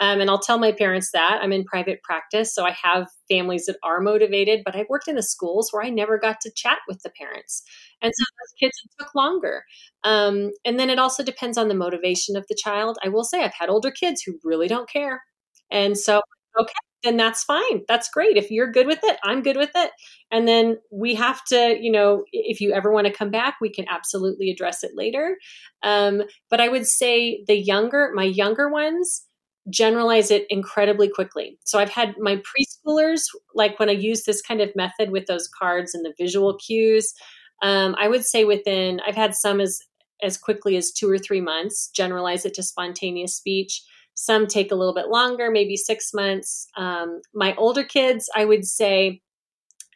Um, 0.00 0.20
and 0.20 0.30
I'll 0.30 0.38
tell 0.40 0.58
my 0.58 0.72
parents 0.72 1.10
that 1.12 1.40
I'm 1.42 1.52
in 1.52 1.64
private 1.64 2.02
practice, 2.02 2.54
so 2.54 2.64
I 2.64 2.72
have 2.72 3.06
families 3.30 3.66
that 3.66 3.76
are 3.84 4.00
motivated. 4.00 4.62
But 4.64 4.74
I've 4.76 4.88
worked 4.88 5.08
in 5.08 5.16
the 5.16 5.22
schools 5.22 5.70
where 5.72 5.84
I 5.84 5.90
never 5.90 6.18
got 6.18 6.40
to 6.42 6.50
chat 6.56 6.78
with 6.88 7.02
the 7.02 7.10
parents, 7.10 7.62
and 8.02 8.12
so 8.14 8.24
those 8.40 8.54
kids 8.60 8.80
it 8.84 8.90
took 9.02 9.14
longer. 9.14 9.64
Um, 10.04 10.50
and 10.64 10.78
then 10.80 10.90
it 10.90 10.98
also 10.98 11.22
depends 11.22 11.58
on 11.58 11.68
the 11.68 11.74
motivation 11.74 12.36
of 12.36 12.46
the 12.48 12.56
child. 12.60 12.98
I 13.04 13.08
will 13.08 13.24
say 13.24 13.44
I've 13.44 13.54
had 13.58 13.68
older 13.68 13.90
kids 13.90 14.22
who 14.22 14.38
really 14.44 14.68
don't 14.68 14.88
care, 14.88 15.22
and 15.70 15.96
so 15.98 16.20
okay, 16.58 16.72
then 17.04 17.16
that's 17.16 17.44
fine. 17.44 17.82
That's 17.88 18.10
great. 18.10 18.36
If 18.36 18.50
you're 18.50 18.70
good 18.70 18.86
with 18.86 19.00
it, 19.02 19.18
I'm 19.24 19.42
good 19.42 19.56
with 19.56 19.70
it. 19.74 19.90
And 20.30 20.46
then 20.46 20.78
we 20.92 21.14
have 21.14 21.42
to, 21.46 21.76
you 21.80 21.90
know, 21.90 22.24
if 22.32 22.60
you 22.60 22.72
ever 22.72 22.92
want 22.92 23.06
to 23.06 23.12
come 23.12 23.30
back, 23.30 23.56
we 23.60 23.70
can 23.70 23.86
absolutely 23.88 24.50
address 24.50 24.84
it 24.84 24.92
later. 24.94 25.36
Um, 25.82 26.22
but 26.50 26.60
I 26.60 26.68
would 26.68 26.86
say 26.86 27.42
the 27.46 27.56
younger, 27.56 28.10
my 28.14 28.24
younger 28.24 28.68
ones, 28.70 29.22
generalize 29.70 30.30
it 30.30 30.46
incredibly 30.50 31.08
quickly. 31.08 31.58
So 31.64 31.78
I've 31.78 31.90
had 31.90 32.14
my 32.18 32.36
preschoolers, 32.36 33.22
like 33.54 33.78
when 33.78 33.88
I 33.88 33.92
use 33.92 34.24
this 34.24 34.42
kind 34.42 34.60
of 34.60 34.74
method 34.76 35.10
with 35.10 35.26
those 35.26 35.48
cards 35.48 35.94
and 35.94 36.04
the 36.04 36.14
visual 36.18 36.56
cues, 36.56 37.14
um, 37.62 37.94
I 37.98 38.08
would 38.08 38.24
say 38.24 38.44
within, 38.44 39.00
I've 39.06 39.16
had 39.16 39.34
some 39.34 39.60
as 39.60 39.80
as 40.22 40.36
quickly 40.36 40.76
as 40.76 40.92
two 40.92 41.10
or 41.10 41.18
three 41.18 41.40
months, 41.40 41.88
generalize 41.88 42.44
it 42.44 42.52
to 42.54 42.62
spontaneous 42.62 43.34
speech. 43.34 43.82
Some 44.14 44.46
take 44.46 44.70
a 44.70 44.74
little 44.74 44.92
bit 44.92 45.08
longer, 45.08 45.50
maybe 45.50 45.76
six 45.76 46.12
months. 46.12 46.66
Um, 46.76 47.22
my 47.32 47.54
older 47.56 47.84
kids, 47.84 48.28
I 48.36 48.44
would 48.44 48.66
say, 48.66 49.22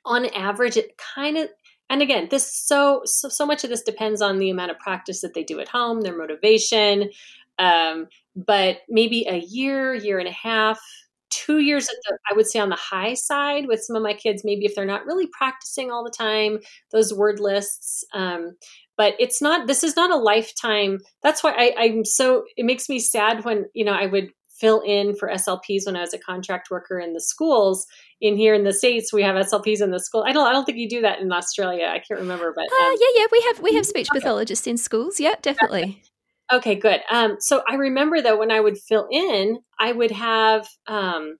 on 0.06 0.24
average, 0.26 0.78
it 0.78 0.96
kind 1.14 1.36
of 1.36 1.50
and 1.90 2.00
again 2.00 2.28
this 2.30 2.50
so, 2.50 3.02
so 3.04 3.28
so 3.28 3.44
much 3.44 3.64
of 3.64 3.70
this 3.70 3.82
depends 3.82 4.22
on 4.22 4.38
the 4.38 4.50
amount 4.50 4.70
of 4.70 4.78
practice 4.78 5.20
that 5.20 5.34
they 5.34 5.44
do 5.44 5.60
at 5.60 5.68
home 5.68 6.00
their 6.00 6.16
motivation 6.16 7.10
um, 7.58 8.06
but 8.36 8.78
maybe 8.88 9.26
a 9.28 9.38
year 9.38 9.94
year 9.94 10.18
and 10.18 10.28
a 10.28 10.32
half 10.32 10.80
two 11.30 11.58
years 11.58 11.88
at 11.88 11.96
the 12.04 12.18
i 12.30 12.34
would 12.34 12.46
say 12.46 12.58
on 12.58 12.68
the 12.68 12.76
high 12.76 13.14
side 13.14 13.66
with 13.66 13.82
some 13.82 13.96
of 13.96 14.02
my 14.02 14.14
kids 14.14 14.42
maybe 14.44 14.64
if 14.64 14.74
they're 14.74 14.84
not 14.84 15.04
really 15.06 15.26
practicing 15.26 15.90
all 15.90 16.04
the 16.04 16.10
time 16.10 16.58
those 16.92 17.12
word 17.12 17.40
lists 17.40 18.04
um, 18.14 18.52
but 18.96 19.14
it's 19.18 19.42
not 19.42 19.66
this 19.66 19.82
is 19.82 19.96
not 19.96 20.10
a 20.10 20.16
lifetime 20.16 20.98
that's 21.22 21.42
why 21.42 21.52
I, 21.52 21.74
i'm 21.78 22.04
so 22.04 22.44
it 22.56 22.64
makes 22.64 22.88
me 22.88 22.98
sad 22.98 23.44
when 23.44 23.64
you 23.74 23.84
know 23.84 23.92
i 23.92 24.06
would 24.06 24.30
fill 24.60 24.80
in 24.82 25.16
for 25.16 25.28
slps 25.28 25.86
when 25.86 25.96
i 25.96 26.00
was 26.00 26.14
a 26.14 26.18
contract 26.18 26.70
worker 26.70 26.98
in 26.98 27.12
the 27.14 27.20
schools 27.20 27.86
in 28.20 28.36
here 28.36 28.54
in 28.54 28.64
the 28.64 28.72
states. 28.72 29.12
We 29.12 29.22
have 29.22 29.34
slps 29.34 29.82
in 29.82 29.90
the 29.90 30.00
school. 30.00 30.24
I 30.26 30.32
don't 30.32 30.46
i 30.46 30.52
don't 30.52 30.64
think 30.64 30.78
you 30.78 30.88
do 30.88 31.02
that 31.02 31.20
in 31.20 31.30
australia. 31.32 31.86
I 31.86 31.98
can't 31.98 32.20
remember 32.20 32.52
but 32.54 32.64
uh, 32.64 32.84
um, 32.86 32.96
yeah 32.98 33.06
yeah 33.16 33.26
we 33.30 33.40
have 33.48 33.60
we 33.60 33.74
have 33.74 33.86
speech 33.86 34.08
okay. 34.10 34.20
pathologists 34.20 34.66
in 34.66 34.76
schools. 34.76 35.20
Yeah 35.20 35.34
definitely 35.42 36.02
okay 36.52 36.74
good 36.74 37.00
um, 37.10 37.36
so 37.40 37.62
i 37.68 37.74
remember 37.74 38.20
though 38.20 38.38
when 38.38 38.50
i 38.50 38.60
would 38.60 38.78
fill 38.78 39.06
in 39.10 39.58
i 39.78 39.92
would 39.92 40.10
have 40.10 40.66
um, 40.86 41.36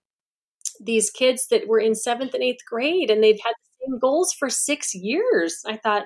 these 0.81 1.11
kids 1.11 1.49
that 1.51 1.69
were 1.69 1.81
in 1.81 1.95
seventh 1.95 2.35
and 2.35 2.43
eighth 2.43 2.65
grade 2.69 3.11
and 3.11 3.23
they've 3.23 3.41
had 3.45 3.53
the 3.55 3.87
same 3.87 3.99
goals 3.99 4.33
for 4.35 4.51
six 4.51 4.95
years 4.95 5.63
i 5.67 5.77
thought 5.77 6.05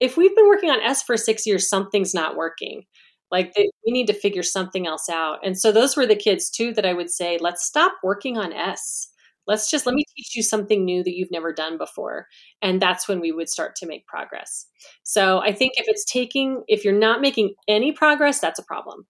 if 0.00 0.16
we've 0.16 0.36
been 0.36 0.48
working 0.48 0.70
on 0.70 0.80
S 0.82 1.02
for 1.02 1.16
six 1.16 1.46
years, 1.46 1.68
something's 1.70 2.14
not 2.14 2.36
working. 2.36 2.82
Like 3.30 3.54
they, 3.54 3.70
we 3.86 3.92
need 3.92 4.06
to 4.08 4.14
figure 4.14 4.42
something 4.44 4.86
else 4.86 5.08
out. 5.08 5.38
And 5.44 5.58
so 5.58 5.72
those 5.72 5.96
were 5.96 6.06
the 6.06 6.16
kids 6.16 6.50
too 6.50 6.74
that 6.74 6.86
I 6.86 6.92
would 6.94 7.10
say, 7.10 7.38
let's 7.40 7.64
stop 7.66 7.94
working 8.04 8.38
on 8.38 8.52
S. 8.52 9.08
Let's 9.46 9.70
just 9.70 9.86
let 9.86 9.94
me 9.94 10.04
teach 10.16 10.34
you 10.34 10.42
something 10.42 10.84
new 10.84 11.02
that 11.04 11.14
you've 11.14 11.30
never 11.30 11.52
done 11.52 11.78
before. 11.78 12.26
And 12.62 12.80
that's 12.80 13.08
when 13.08 13.20
we 13.20 13.32
would 13.32 13.48
start 13.48 13.76
to 13.76 13.86
make 13.86 14.06
progress. 14.06 14.66
So 15.02 15.40
I 15.40 15.52
think 15.52 15.72
if 15.76 15.86
it's 15.88 16.04
taking, 16.04 16.62
if 16.68 16.84
you're 16.84 16.98
not 16.98 17.20
making 17.20 17.54
any 17.68 17.92
progress, 17.92 18.40
that's 18.40 18.58
a 18.58 18.64
problem. 18.64 19.06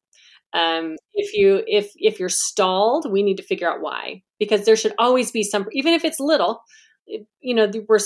Um, 0.53 0.97
if 1.15 1.35
you 1.35 1.65
if 1.67 1.91
if 1.97 2.21
you're 2.21 2.29
stalled, 2.29 3.11
we 3.11 3.25
need 3.25 3.39
to 3.39 3.43
figure 3.43 3.69
out 3.69 3.81
why 3.81 4.23
because 4.39 4.65
there 4.65 4.77
should 4.77 4.95
always 4.99 5.33
be 5.33 5.43
some, 5.43 5.67
even 5.73 5.95
if 5.95 6.05
it's 6.05 6.21
little. 6.21 6.63
You 7.07 7.55
know, 7.55 7.71
we're 7.89 7.99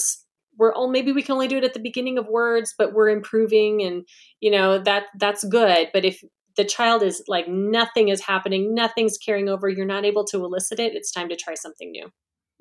we're 0.58 0.74
all 0.74 0.88
maybe 0.88 1.12
we 1.12 1.22
can 1.22 1.32
only 1.32 1.48
do 1.48 1.56
it 1.56 1.64
at 1.64 1.72
the 1.72 1.80
beginning 1.80 2.18
of 2.18 2.26
words 2.26 2.74
but 2.76 2.92
we're 2.92 3.08
improving 3.08 3.80
and 3.82 4.06
you 4.40 4.50
know 4.50 4.78
that 4.78 5.04
that's 5.18 5.44
good 5.44 5.88
but 5.92 6.04
if 6.04 6.22
the 6.58 6.64
child 6.64 7.02
is 7.02 7.22
like 7.26 7.48
nothing 7.48 8.08
is 8.08 8.20
happening 8.20 8.74
nothing's 8.74 9.16
carrying 9.16 9.48
over 9.48 9.68
you're 9.68 9.86
not 9.86 10.04
able 10.04 10.24
to 10.24 10.44
elicit 10.44 10.78
it 10.78 10.92
it's 10.94 11.10
time 11.10 11.30
to 11.30 11.36
try 11.36 11.54
something 11.54 11.90
new 11.90 12.10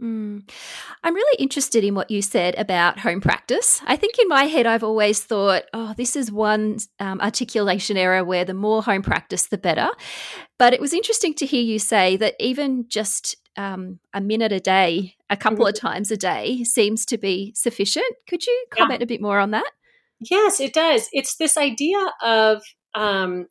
Mm. 0.02 0.48
I'm 1.04 1.16
really 1.16 1.42
interested 1.42 1.84
in 1.84 1.96
what 1.96 2.12
you 2.12 2.22
said 2.22 2.54
about 2.58 3.00
home 3.00 3.20
practice. 3.20 3.82
I 3.86 3.96
think 3.96 4.20
in 4.20 4.28
my 4.28 4.44
head, 4.44 4.68
I've 4.68 4.84
always 4.84 5.24
thought, 5.24 5.64
oh, 5.74 5.96
this 5.98 6.16
is 6.16 6.32
one 6.32 6.78
um, 7.00 7.20
articulation 7.20 7.98
error 7.98 8.24
where 8.24 8.46
the 8.46 8.54
more 8.54 8.84
home 8.84 9.02
practice, 9.02 9.48
the 9.48 9.58
better. 9.58 9.90
But 10.60 10.74
it 10.74 10.82
was 10.82 10.94
interesting 10.94 11.34
to 11.36 11.48
hear 11.48 11.64
you 11.64 11.80
say 11.80 12.16
that 12.18 12.36
even 12.40 12.86
just 12.88 13.38
um, 13.58 14.00
a 14.14 14.22
minute 14.22 14.52
a 14.52 14.60
day, 14.60 15.16
a 15.32 15.38
couple 15.38 15.66
mm-hmm. 15.66 15.70
of 15.70 15.80
times 15.80 16.12
a 16.12 16.18
day, 16.18 16.64
seems 16.64 17.04
to 17.08 17.18
be 17.18 17.54
sufficient. 17.56 18.06
Could 18.30 18.46
you 18.46 18.66
comment 18.70 19.02
yeah. 19.02 19.06
a 19.06 19.08
bit 19.08 19.22
more 19.22 19.40
on 19.40 19.52
that? 19.52 19.72
Yes, 20.20 20.60
it 20.60 20.74
does. 20.74 21.10
It's 21.12 21.36
this 21.38 21.58
idea 21.58 22.00
of 22.22 22.62
um, 22.94 23.48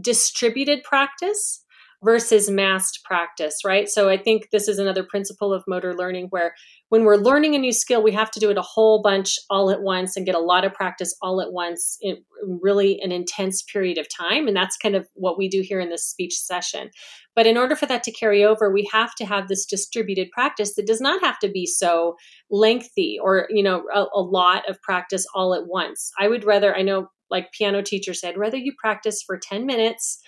distributed 0.00 0.82
practice 0.82 1.64
versus 2.04 2.50
massed 2.50 3.00
practice, 3.04 3.60
right? 3.64 3.88
So 3.88 4.10
I 4.10 4.18
think 4.18 4.50
this 4.52 4.68
is 4.68 4.78
another 4.78 5.02
principle 5.02 5.54
of 5.54 5.64
motor 5.66 5.94
learning 5.94 6.26
where 6.28 6.54
when 6.90 7.04
we're 7.04 7.16
learning 7.16 7.54
a 7.54 7.58
new 7.58 7.72
skill, 7.72 8.02
we 8.02 8.12
have 8.12 8.30
to 8.32 8.40
do 8.40 8.50
it 8.50 8.58
a 8.58 8.62
whole 8.62 9.00
bunch 9.00 9.38
all 9.48 9.70
at 9.70 9.80
once 9.80 10.14
and 10.14 10.26
get 10.26 10.34
a 10.34 10.40
lot 10.40 10.66
of 10.66 10.74
practice 10.74 11.16
all 11.22 11.40
at 11.40 11.52
once 11.52 11.96
in 12.02 12.18
really 12.60 13.00
an 13.00 13.10
intense 13.10 13.62
period 13.62 13.96
of 13.96 14.06
time. 14.14 14.46
And 14.46 14.54
that's 14.54 14.76
kind 14.76 14.94
of 14.94 15.08
what 15.14 15.38
we 15.38 15.48
do 15.48 15.62
here 15.62 15.80
in 15.80 15.88
this 15.88 16.04
speech 16.04 16.34
session. 16.34 16.90
But 17.34 17.46
in 17.46 17.56
order 17.56 17.74
for 17.74 17.86
that 17.86 18.02
to 18.04 18.12
carry 18.12 18.44
over, 18.44 18.70
we 18.70 18.88
have 18.92 19.14
to 19.16 19.24
have 19.24 19.48
this 19.48 19.64
distributed 19.64 20.30
practice 20.30 20.74
that 20.74 20.86
does 20.86 21.00
not 21.00 21.22
have 21.22 21.38
to 21.38 21.48
be 21.48 21.64
so 21.64 22.16
lengthy 22.50 23.18
or, 23.20 23.48
you 23.48 23.62
know, 23.62 23.84
a, 23.92 24.04
a 24.14 24.20
lot 24.20 24.68
of 24.68 24.80
practice 24.82 25.26
all 25.34 25.54
at 25.54 25.66
once. 25.66 26.10
I 26.18 26.28
would 26.28 26.44
rather, 26.44 26.76
I 26.76 26.82
know 26.82 27.08
like 27.30 27.52
piano 27.52 27.82
teacher 27.82 28.14
said, 28.14 28.36
rather 28.36 28.56
you 28.56 28.72
practice 28.78 29.22
for 29.22 29.38
10 29.38 29.66
minutes 29.66 30.20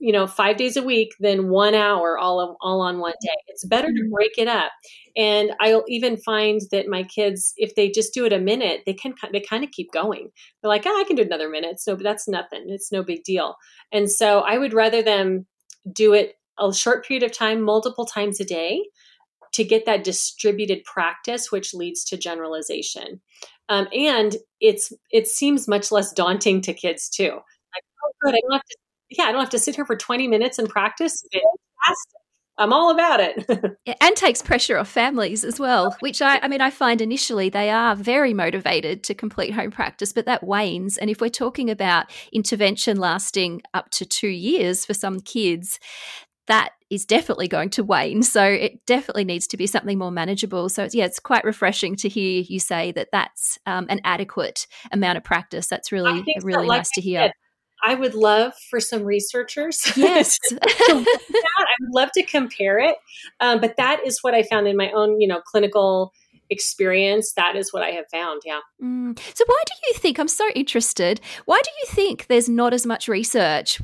you 0.00 0.12
know 0.12 0.26
five 0.26 0.56
days 0.56 0.76
a 0.76 0.82
week 0.82 1.14
than 1.20 1.48
one 1.48 1.74
hour 1.74 2.18
all 2.18 2.40
of, 2.40 2.56
all 2.60 2.80
on 2.80 2.98
one 2.98 3.14
day. 3.20 3.28
It's 3.48 3.64
better 3.64 3.88
to 3.88 3.92
mm-hmm. 3.92 4.12
break 4.12 4.38
it 4.38 4.48
up. 4.48 4.72
And 5.16 5.52
i'll 5.60 5.84
even 5.88 6.16
find 6.16 6.60
that 6.72 6.88
my 6.88 7.02
kids 7.04 7.52
if 7.56 7.74
they 7.74 7.90
just 7.90 8.14
do 8.14 8.24
it 8.24 8.32
a 8.32 8.40
minute 8.40 8.80
they 8.86 8.94
can 8.94 9.14
they 9.32 9.40
kind 9.40 9.62
of 9.62 9.70
keep 9.70 9.92
going. 9.92 10.30
They're 10.62 10.68
like 10.68 10.84
oh 10.86 11.00
i 11.00 11.04
can 11.04 11.16
do 11.16 11.22
another 11.22 11.48
minute. 11.48 11.80
So 11.80 11.94
that's 11.94 12.26
nothing. 12.26 12.64
It's 12.68 12.90
no 12.90 13.02
big 13.02 13.22
deal. 13.24 13.56
And 13.92 14.10
so 14.10 14.40
i 14.40 14.58
would 14.58 14.72
rather 14.72 15.02
them 15.02 15.46
do 15.92 16.12
it 16.14 16.34
a 16.58 16.72
short 16.74 17.06
period 17.06 17.22
of 17.22 17.32
time 17.32 17.62
multiple 17.62 18.06
times 18.06 18.40
a 18.40 18.44
day 18.44 18.82
to 19.52 19.64
get 19.64 19.86
that 19.86 20.04
distributed 20.04 20.82
practice 20.84 21.50
which 21.50 21.74
leads 21.74 22.04
to 22.04 22.16
generalization 22.16 23.20
um, 23.68 23.86
and 23.94 24.36
it's 24.60 24.92
it 25.10 25.26
seems 25.26 25.68
much 25.68 25.92
less 25.92 26.12
daunting 26.12 26.60
to 26.60 26.72
kids 26.72 27.08
too 27.08 27.30
like 27.32 27.84
oh 28.04 28.12
good 28.22 28.34
i 28.34 28.40
don't 28.42 28.52
have 28.52 28.64
to 28.64 28.76
yeah, 29.10 29.24
I 29.24 29.32
don't 29.32 29.40
have 29.40 29.50
to 29.50 29.58
sit 29.58 29.76
here 29.76 29.84
for 29.84 29.96
20 29.96 30.28
minutes 30.28 30.58
and 30.58 30.68
practice. 30.68 31.22
Fantastic. 31.32 32.20
I'm 32.58 32.74
all 32.74 32.90
about 32.90 33.20
it. 33.20 33.78
and 34.00 34.16
takes 34.16 34.42
pressure 34.42 34.76
off 34.76 34.88
families 34.88 35.44
as 35.44 35.58
well, 35.58 35.96
which 36.00 36.20
I, 36.20 36.40
I 36.42 36.48
mean, 36.48 36.60
I 36.60 36.68
find 36.68 37.00
initially 37.00 37.48
they 37.48 37.70
are 37.70 37.96
very 37.96 38.34
motivated 38.34 39.02
to 39.04 39.14
complete 39.14 39.54
home 39.54 39.70
practice, 39.70 40.12
but 40.12 40.26
that 40.26 40.44
wanes. 40.44 40.98
And 40.98 41.08
if 41.08 41.22
we're 41.22 41.30
talking 41.30 41.70
about 41.70 42.10
intervention 42.34 42.98
lasting 42.98 43.62
up 43.72 43.90
to 43.92 44.04
two 44.04 44.28
years 44.28 44.84
for 44.84 44.92
some 44.92 45.20
kids, 45.20 45.80
that 46.50 46.72
is 46.90 47.06
definitely 47.06 47.46
going 47.46 47.70
to 47.70 47.84
wane. 47.84 48.22
So 48.22 48.44
it 48.44 48.84
definitely 48.84 49.24
needs 49.24 49.46
to 49.48 49.56
be 49.56 49.66
something 49.66 49.96
more 49.96 50.10
manageable. 50.10 50.68
So 50.68 50.88
yeah, 50.92 51.04
it's 51.04 51.20
quite 51.20 51.44
refreshing 51.44 51.94
to 51.96 52.08
hear 52.08 52.42
you 52.46 52.58
say 52.58 52.92
that 52.92 53.08
that's 53.12 53.58
um, 53.66 53.86
an 53.88 54.00
adequate 54.04 54.66
amount 54.92 55.16
of 55.16 55.24
practice. 55.24 55.68
That's 55.68 55.92
really 55.92 56.24
really 56.42 56.66
like 56.66 56.80
nice 56.80 56.90
to 56.94 57.00
hear. 57.00 57.20
Said, 57.20 57.32
I 57.82 57.94
would 57.94 58.14
love 58.14 58.52
for 58.68 58.80
some 58.80 59.04
researchers. 59.04 59.80
Yes, 59.96 60.38
I 60.52 61.04
would 61.80 61.94
love 61.94 62.10
to 62.14 62.22
compare 62.24 62.78
it. 62.78 62.96
Um, 63.40 63.60
but 63.60 63.76
that 63.76 64.04
is 64.04 64.18
what 64.22 64.34
I 64.34 64.42
found 64.42 64.66
in 64.66 64.76
my 64.76 64.90
own, 64.90 65.20
you 65.20 65.28
know, 65.28 65.40
clinical 65.40 66.12
experience. 66.50 67.32
That 67.34 67.54
is 67.56 67.72
what 67.72 67.82
I 67.82 67.90
have 67.90 68.06
found. 68.10 68.42
Yeah. 68.44 68.60
Mm. 68.82 69.18
So 69.34 69.44
why 69.46 69.62
do 69.66 69.72
you 69.88 69.94
think? 69.94 70.18
I'm 70.18 70.28
so 70.28 70.48
interested. 70.54 71.20
Why 71.44 71.60
do 71.62 71.70
you 71.80 71.86
think 71.86 72.26
there's 72.26 72.48
not 72.48 72.74
as 72.74 72.84
much 72.84 73.08
research? 73.08 73.80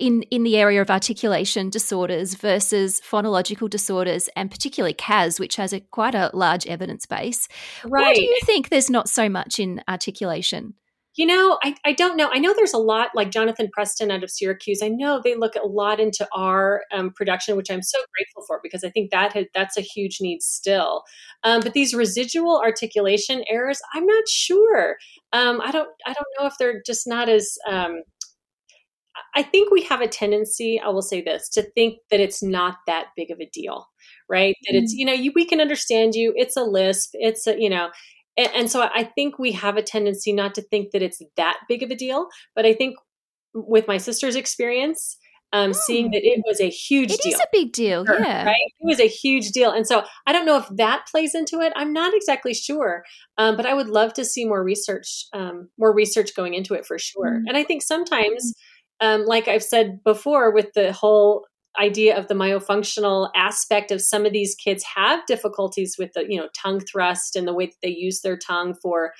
In 0.00 0.22
in 0.22 0.42
the 0.42 0.56
area 0.56 0.80
of 0.80 0.90
articulation 0.90 1.68
disorders 1.68 2.34
versus 2.34 3.00
phonological 3.00 3.68
disorders, 3.68 4.28
and 4.34 4.50
particularly 4.50 4.94
CAS, 4.94 5.38
which 5.38 5.56
has 5.56 5.72
a 5.74 5.80
quite 5.80 6.14
a 6.14 6.30
large 6.32 6.66
evidence 6.66 7.04
base. 7.04 7.46
Right. 7.84 8.06
Why 8.06 8.14
do 8.14 8.22
you 8.22 8.38
think 8.44 8.70
there's 8.70 8.88
not 8.88 9.08
so 9.08 9.28
much 9.28 9.58
in 9.58 9.82
articulation? 9.86 10.74
You 11.16 11.26
know, 11.26 11.58
I, 11.62 11.74
I 11.84 11.92
don't 11.92 12.16
know. 12.16 12.30
I 12.32 12.38
know 12.38 12.54
there's 12.54 12.72
a 12.72 12.78
lot 12.78 13.10
like 13.14 13.32
Jonathan 13.32 13.68
Preston 13.72 14.12
out 14.12 14.22
of 14.22 14.30
Syracuse. 14.30 14.80
I 14.82 14.88
know 14.88 15.20
they 15.22 15.34
look 15.34 15.54
a 15.56 15.66
lot 15.66 15.98
into 15.98 16.26
R 16.32 16.82
um, 16.94 17.10
production, 17.10 17.56
which 17.56 17.70
I'm 17.70 17.82
so 17.82 17.98
grateful 18.16 18.44
for 18.46 18.60
because 18.62 18.84
I 18.84 18.90
think 18.90 19.10
that 19.10 19.32
had, 19.32 19.48
that's 19.52 19.76
a 19.76 19.82
huge 19.82 20.18
need 20.20 20.40
still. 20.40 21.02
Um, 21.42 21.60
but 21.62 21.72
these 21.72 21.94
residual 21.94 22.62
articulation 22.64 23.42
errors, 23.50 23.80
I'm 23.92 24.06
not 24.06 24.28
sure. 24.28 24.96
Um, 25.32 25.60
I 25.60 25.72
don't 25.72 25.88
I 26.06 26.12
don't 26.12 26.26
know 26.38 26.46
if 26.46 26.54
they're 26.58 26.80
just 26.86 27.08
not 27.08 27.28
as 27.28 27.58
um, 27.68 28.02
I 29.34 29.42
think 29.42 29.70
we 29.70 29.82
have 29.84 30.00
a 30.00 30.08
tendency, 30.08 30.80
I 30.80 30.88
will 30.88 31.02
say 31.02 31.22
this, 31.22 31.48
to 31.50 31.62
think 31.62 31.98
that 32.10 32.20
it's 32.20 32.42
not 32.42 32.78
that 32.86 33.08
big 33.16 33.30
of 33.30 33.38
a 33.40 33.48
deal, 33.52 33.88
right? 34.28 34.56
That 34.66 34.76
it's, 34.76 34.92
mm-hmm. 34.92 34.98
you 34.98 35.06
know, 35.06 35.12
you, 35.12 35.32
we 35.34 35.44
can 35.44 35.60
understand 35.60 36.14
you. 36.14 36.32
It's 36.36 36.56
a 36.56 36.62
lisp. 36.62 37.10
It's 37.14 37.46
a, 37.46 37.60
you 37.60 37.70
know, 37.70 37.90
and, 38.36 38.48
and, 38.54 38.70
so 38.70 38.88
I 38.94 39.04
think 39.04 39.38
we 39.38 39.52
have 39.52 39.76
a 39.76 39.82
tendency 39.82 40.32
not 40.32 40.54
to 40.54 40.62
think 40.62 40.92
that 40.92 41.02
it's 41.02 41.20
that 41.36 41.58
big 41.68 41.82
of 41.82 41.90
a 41.90 41.96
deal. 41.96 42.28
But 42.54 42.66
I 42.66 42.74
think 42.74 42.96
with 43.54 43.88
my 43.88 43.98
sister's 43.98 44.36
experience, 44.36 45.16
um, 45.52 45.74
seeing 45.74 46.06
hmm. 46.06 46.12
that 46.12 46.24
it 46.24 46.42
was 46.46 46.60
a 46.60 46.70
huge 46.70 47.10
it 47.10 47.20
deal. 47.22 47.32
It 47.32 47.34
is 47.34 47.40
a 47.40 47.46
big 47.52 47.72
deal, 47.72 48.06
her, 48.06 48.18
yeah. 48.18 48.44
Right? 48.44 48.56
It 48.78 48.86
was 48.86 49.00
a 49.00 49.08
huge 49.08 49.50
deal. 49.50 49.72
And 49.72 49.86
so 49.86 50.04
I 50.26 50.32
don't 50.32 50.46
know 50.46 50.56
if 50.56 50.68
that 50.76 51.06
plays 51.10 51.34
into 51.34 51.60
it. 51.60 51.72
I'm 51.74 51.92
not 51.92 52.14
exactly 52.14 52.54
sure. 52.54 53.02
Um, 53.36 53.56
but 53.56 53.66
I 53.66 53.74
would 53.74 53.88
love 53.88 54.14
to 54.14 54.24
see 54.24 54.44
more 54.44 54.62
research, 54.62 55.26
um, 55.32 55.68
more 55.76 55.92
research 55.92 56.36
going 56.36 56.54
into 56.54 56.74
it 56.74 56.86
for 56.86 56.98
sure. 56.98 57.32
Mm-hmm. 57.32 57.48
And 57.48 57.56
I 57.56 57.64
think 57.64 57.82
sometimes, 57.82 58.54
um, 59.00 59.24
like 59.26 59.48
I've 59.48 59.62
said 59.62 60.02
before, 60.04 60.52
with 60.52 60.72
the 60.74 60.92
whole 60.92 61.46
idea 61.78 62.18
of 62.18 62.28
the 62.28 62.34
myofunctional 62.34 63.30
aspect 63.34 63.90
of 63.90 64.00
some 64.00 64.26
of 64.26 64.32
these 64.32 64.54
kids 64.54 64.84
have 64.96 65.24
difficulties 65.26 65.96
with 65.98 66.12
the 66.14 66.24
you 66.28 66.38
know 66.38 66.48
tongue 66.60 66.80
thrust 66.80 67.36
and 67.36 67.46
the 67.46 67.54
way 67.54 67.66
that 67.66 67.76
they 67.82 67.90
use 67.90 68.20
their 68.22 68.36
tongue 68.36 68.74
for 68.82 69.12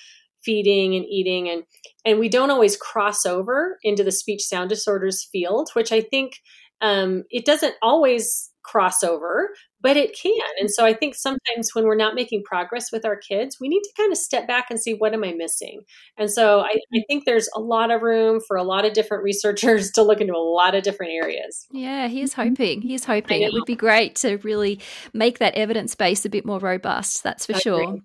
feeding 0.44 0.94
and 0.96 1.04
eating 1.06 1.48
and 1.48 1.62
and 2.04 2.18
we 2.18 2.28
don't 2.28 2.50
always 2.50 2.76
cross 2.76 3.24
over 3.24 3.78
into 3.82 4.02
the 4.02 4.10
speech 4.10 4.42
sound 4.42 4.68
disorders 4.68 5.28
field 5.30 5.70
which 5.74 5.92
i 5.92 6.00
think 6.00 6.40
um, 6.82 7.24
it 7.30 7.44
doesn't 7.44 7.74
always 7.82 8.49
cross 8.62 9.02
over 9.02 9.50
but 9.82 9.96
it 9.96 10.14
can. 10.20 10.32
And 10.58 10.68
mm-hmm. 10.68 10.72
so 10.72 10.84
i 10.84 10.92
think 10.92 11.14
sometimes 11.14 11.74
when 11.74 11.84
we're 11.84 11.94
not 11.94 12.14
making 12.14 12.42
progress 12.44 12.92
with 12.92 13.04
our 13.04 13.16
kids 13.16 13.58
we 13.60 13.68
need 13.68 13.82
to 13.82 13.90
kind 13.96 14.12
of 14.12 14.18
step 14.18 14.46
back 14.46 14.66
and 14.70 14.80
see 14.80 14.94
what 14.94 15.14
am 15.14 15.24
i 15.24 15.32
missing? 15.32 15.82
And 16.18 16.30
so 16.30 16.60
I, 16.60 16.64
I, 16.64 16.68
mm-hmm. 16.68 16.98
think 17.08 17.24
there's 17.24 17.48
a 17.54 17.60
lot 17.60 17.90
of 17.90 18.02
room 18.02 18.40
for 18.46 18.56
a 18.56 18.62
lot 18.62 18.84
of 18.84 18.92
different 18.92 19.24
researchers 19.24 19.90
to 19.94 20.02
look 20.02 20.20
into 20.20 20.34
a 20.34 20.38
lot 20.38 20.74
of 20.74 20.82
different 20.82 21.12
areas. 21.12 21.66
Yeah 21.72 22.08
he's 22.08 22.32
mm-hmm. 22.32 22.48
hoping 22.48 22.82
he's 22.82 23.04
hoping. 23.04 23.42
It 23.42 23.52
would 23.52 23.64
be 23.64 23.76
great 23.76 24.16
to 24.16 24.36
really 24.38 24.80
make 25.12 25.38
that 25.38 25.54
evidence 25.54 25.94
base 25.94 26.24
a 26.24 26.28
bit 26.28 26.44
more 26.44 26.58
robust 26.58 27.22
that's 27.22 27.46
for 27.46 27.56
I 27.56 27.58
sure. 27.58 27.82
Agree. 27.82 28.02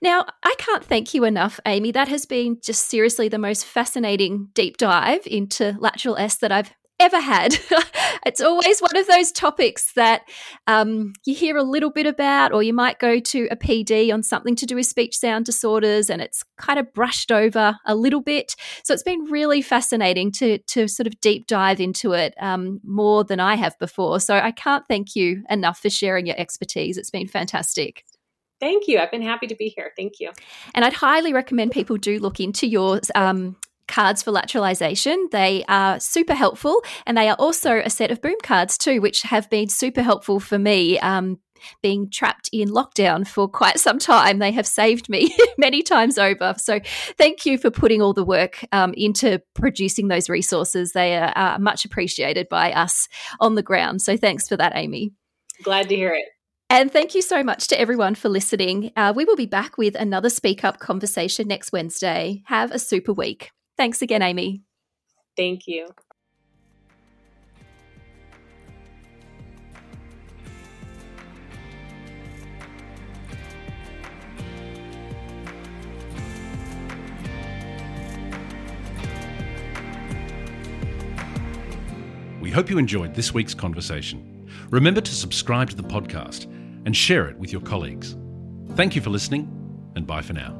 Now, 0.00 0.24
I 0.42 0.54
can't 0.58 0.84
thank 0.84 1.14
you 1.14 1.24
enough, 1.24 1.60
Amy. 1.66 1.92
That 1.92 2.08
has 2.08 2.24
been 2.24 2.58
just 2.62 2.88
seriously 2.88 3.28
the 3.28 3.38
most 3.38 3.64
fascinating 3.64 4.48
deep 4.54 4.76
dive 4.76 5.26
into 5.26 5.76
lateral 5.78 6.16
S 6.16 6.36
that 6.36 6.52
I've 6.52 6.72
ever 7.00 7.18
had. 7.18 7.58
it's 8.26 8.40
always 8.40 8.80
one 8.80 8.96
of 8.96 9.06
those 9.06 9.32
topics 9.32 9.92
that 9.94 10.22
um, 10.66 11.14
you 11.24 11.34
hear 11.34 11.56
a 11.56 11.62
little 11.62 11.90
bit 11.90 12.06
about, 12.06 12.52
or 12.52 12.62
you 12.62 12.72
might 12.72 12.98
go 12.98 13.18
to 13.18 13.48
a 13.50 13.56
PD 13.56 14.12
on 14.12 14.22
something 14.22 14.54
to 14.56 14.66
do 14.66 14.76
with 14.76 14.86
speech 14.86 15.16
sound 15.16 15.46
disorders, 15.46 16.10
and 16.10 16.22
it's 16.22 16.44
kind 16.58 16.78
of 16.78 16.92
brushed 16.92 17.32
over 17.32 17.76
a 17.86 17.94
little 17.94 18.20
bit. 18.20 18.54
So 18.84 18.94
it's 18.94 19.02
been 19.02 19.24
really 19.24 19.62
fascinating 19.62 20.30
to 20.32 20.58
to 20.58 20.86
sort 20.86 21.06
of 21.06 21.20
deep 21.20 21.46
dive 21.46 21.80
into 21.80 22.12
it 22.12 22.34
um, 22.40 22.80
more 22.84 23.24
than 23.24 23.40
I 23.40 23.56
have 23.56 23.78
before. 23.78 24.20
So 24.20 24.36
I 24.36 24.52
can't 24.52 24.84
thank 24.86 25.16
you 25.16 25.42
enough 25.48 25.80
for 25.80 25.90
sharing 25.90 26.26
your 26.26 26.38
expertise. 26.38 26.98
It's 26.98 27.10
been 27.10 27.26
fantastic. 27.26 28.04
Thank 28.60 28.88
you. 28.88 28.98
I've 28.98 29.10
been 29.10 29.22
happy 29.22 29.46
to 29.46 29.54
be 29.54 29.72
here. 29.74 29.92
Thank 29.96 30.20
you. 30.20 30.32
And 30.74 30.84
I'd 30.84 30.92
highly 30.92 31.32
recommend 31.32 31.72
people 31.72 31.96
do 31.96 32.18
look 32.18 32.40
into 32.40 32.66
your 32.66 33.00
um, 33.14 33.56
cards 33.90 34.22
for 34.22 34.32
lateralization. 34.32 35.30
They 35.30 35.64
are 35.68 36.00
super 36.00 36.34
helpful, 36.34 36.82
and 37.06 37.16
they 37.16 37.28
are 37.28 37.36
also 37.38 37.78
a 37.78 37.90
set 37.90 38.10
of 38.10 38.22
boom 38.22 38.38
cards 38.42 38.78
too, 38.78 39.00
which 39.00 39.22
have 39.22 39.50
been 39.50 39.68
super 39.68 40.02
helpful 40.02 40.40
for 40.40 40.58
me. 40.58 40.98
Um, 41.00 41.38
being 41.82 42.08
trapped 42.10 42.48
in 42.54 42.70
lockdown 42.70 43.26
for 43.26 43.46
quite 43.46 43.78
some 43.78 43.98
time. 43.98 44.38
They 44.38 44.52
have 44.52 44.66
saved 44.66 45.10
me 45.10 45.36
many 45.58 45.82
times 45.82 46.16
over. 46.16 46.54
So, 46.56 46.80
thank 47.18 47.44
you 47.44 47.58
for 47.58 47.70
putting 47.70 48.00
all 48.00 48.14
the 48.14 48.24
work 48.24 48.64
um, 48.72 48.94
into 48.94 49.42
producing 49.54 50.08
those 50.08 50.30
resources. 50.30 50.92
They 50.92 51.18
are, 51.18 51.32
are 51.36 51.58
much 51.58 51.84
appreciated 51.84 52.48
by 52.48 52.72
us 52.72 53.08
on 53.40 53.56
the 53.56 53.62
ground. 53.62 54.00
So, 54.00 54.16
thanks 54.16 54.48
for 54.48 54.56
that, 54.56 54.72
Amy. 54.74 55.12
Glad 55.62 55.90
to 55.90 55.96
hear 55.96 56.14
it. 56.14 56.24
And 56.70 56.92
thank 56.92 57.16
you 57.16 57.22
so 57.22 57.42
much 57.42 57.66
to 57.68 57.80
everyone 57.80 58.14
for 58.14 58.28
listening. 58.28 58.92
Uh, 58.96 59.12
we 59.14 59.24
will 59.24 59.36
be 59.36 59.46
back 59.46 59.76
with 59.76 59.96
another 59.96 60.30
Speak 60.30 60.62
Up 60.62 60.78
conversation 60.78 61.48
next 61.48 61.72
Wednesday. 61.72 62.42
Have 62.46 62.70
a 62.70 62.78
super 62.78 63.12
week. 63.12 63.50
Thanks 63.80 64.02
again, 64.02 64.20
Amy. 64.20 64.60
Thank 65.38 65.66
you. 65.66 65.88
We 82.38 82.50
hope 82.50 82.68
you 82.68 82.76
enjoyed 82.76 83.14
this 83.14 83.32
week's 83.32 83.54
conversation. 83.54 84.46
Remember 84.68 85.00
to 85.00 85.14
subscribe 85.14 85.70
to 85.70 85.76
the 85.76 85.82
podcast 85.82 86.44
and 86.84 86.94
share 86.94 87.30
it 87.30 87.38
with 87.38 87.50
your 87.50 87.62
colleagues. 87.62 88.14
Thank 88.74 88.94
you 88.94 89.00
for 89.00 89.08
listening, 89.08 89.48
and 89.96 90.06
bye 90.06 90.20
for 90.20 90.34
now. 90.34 90.59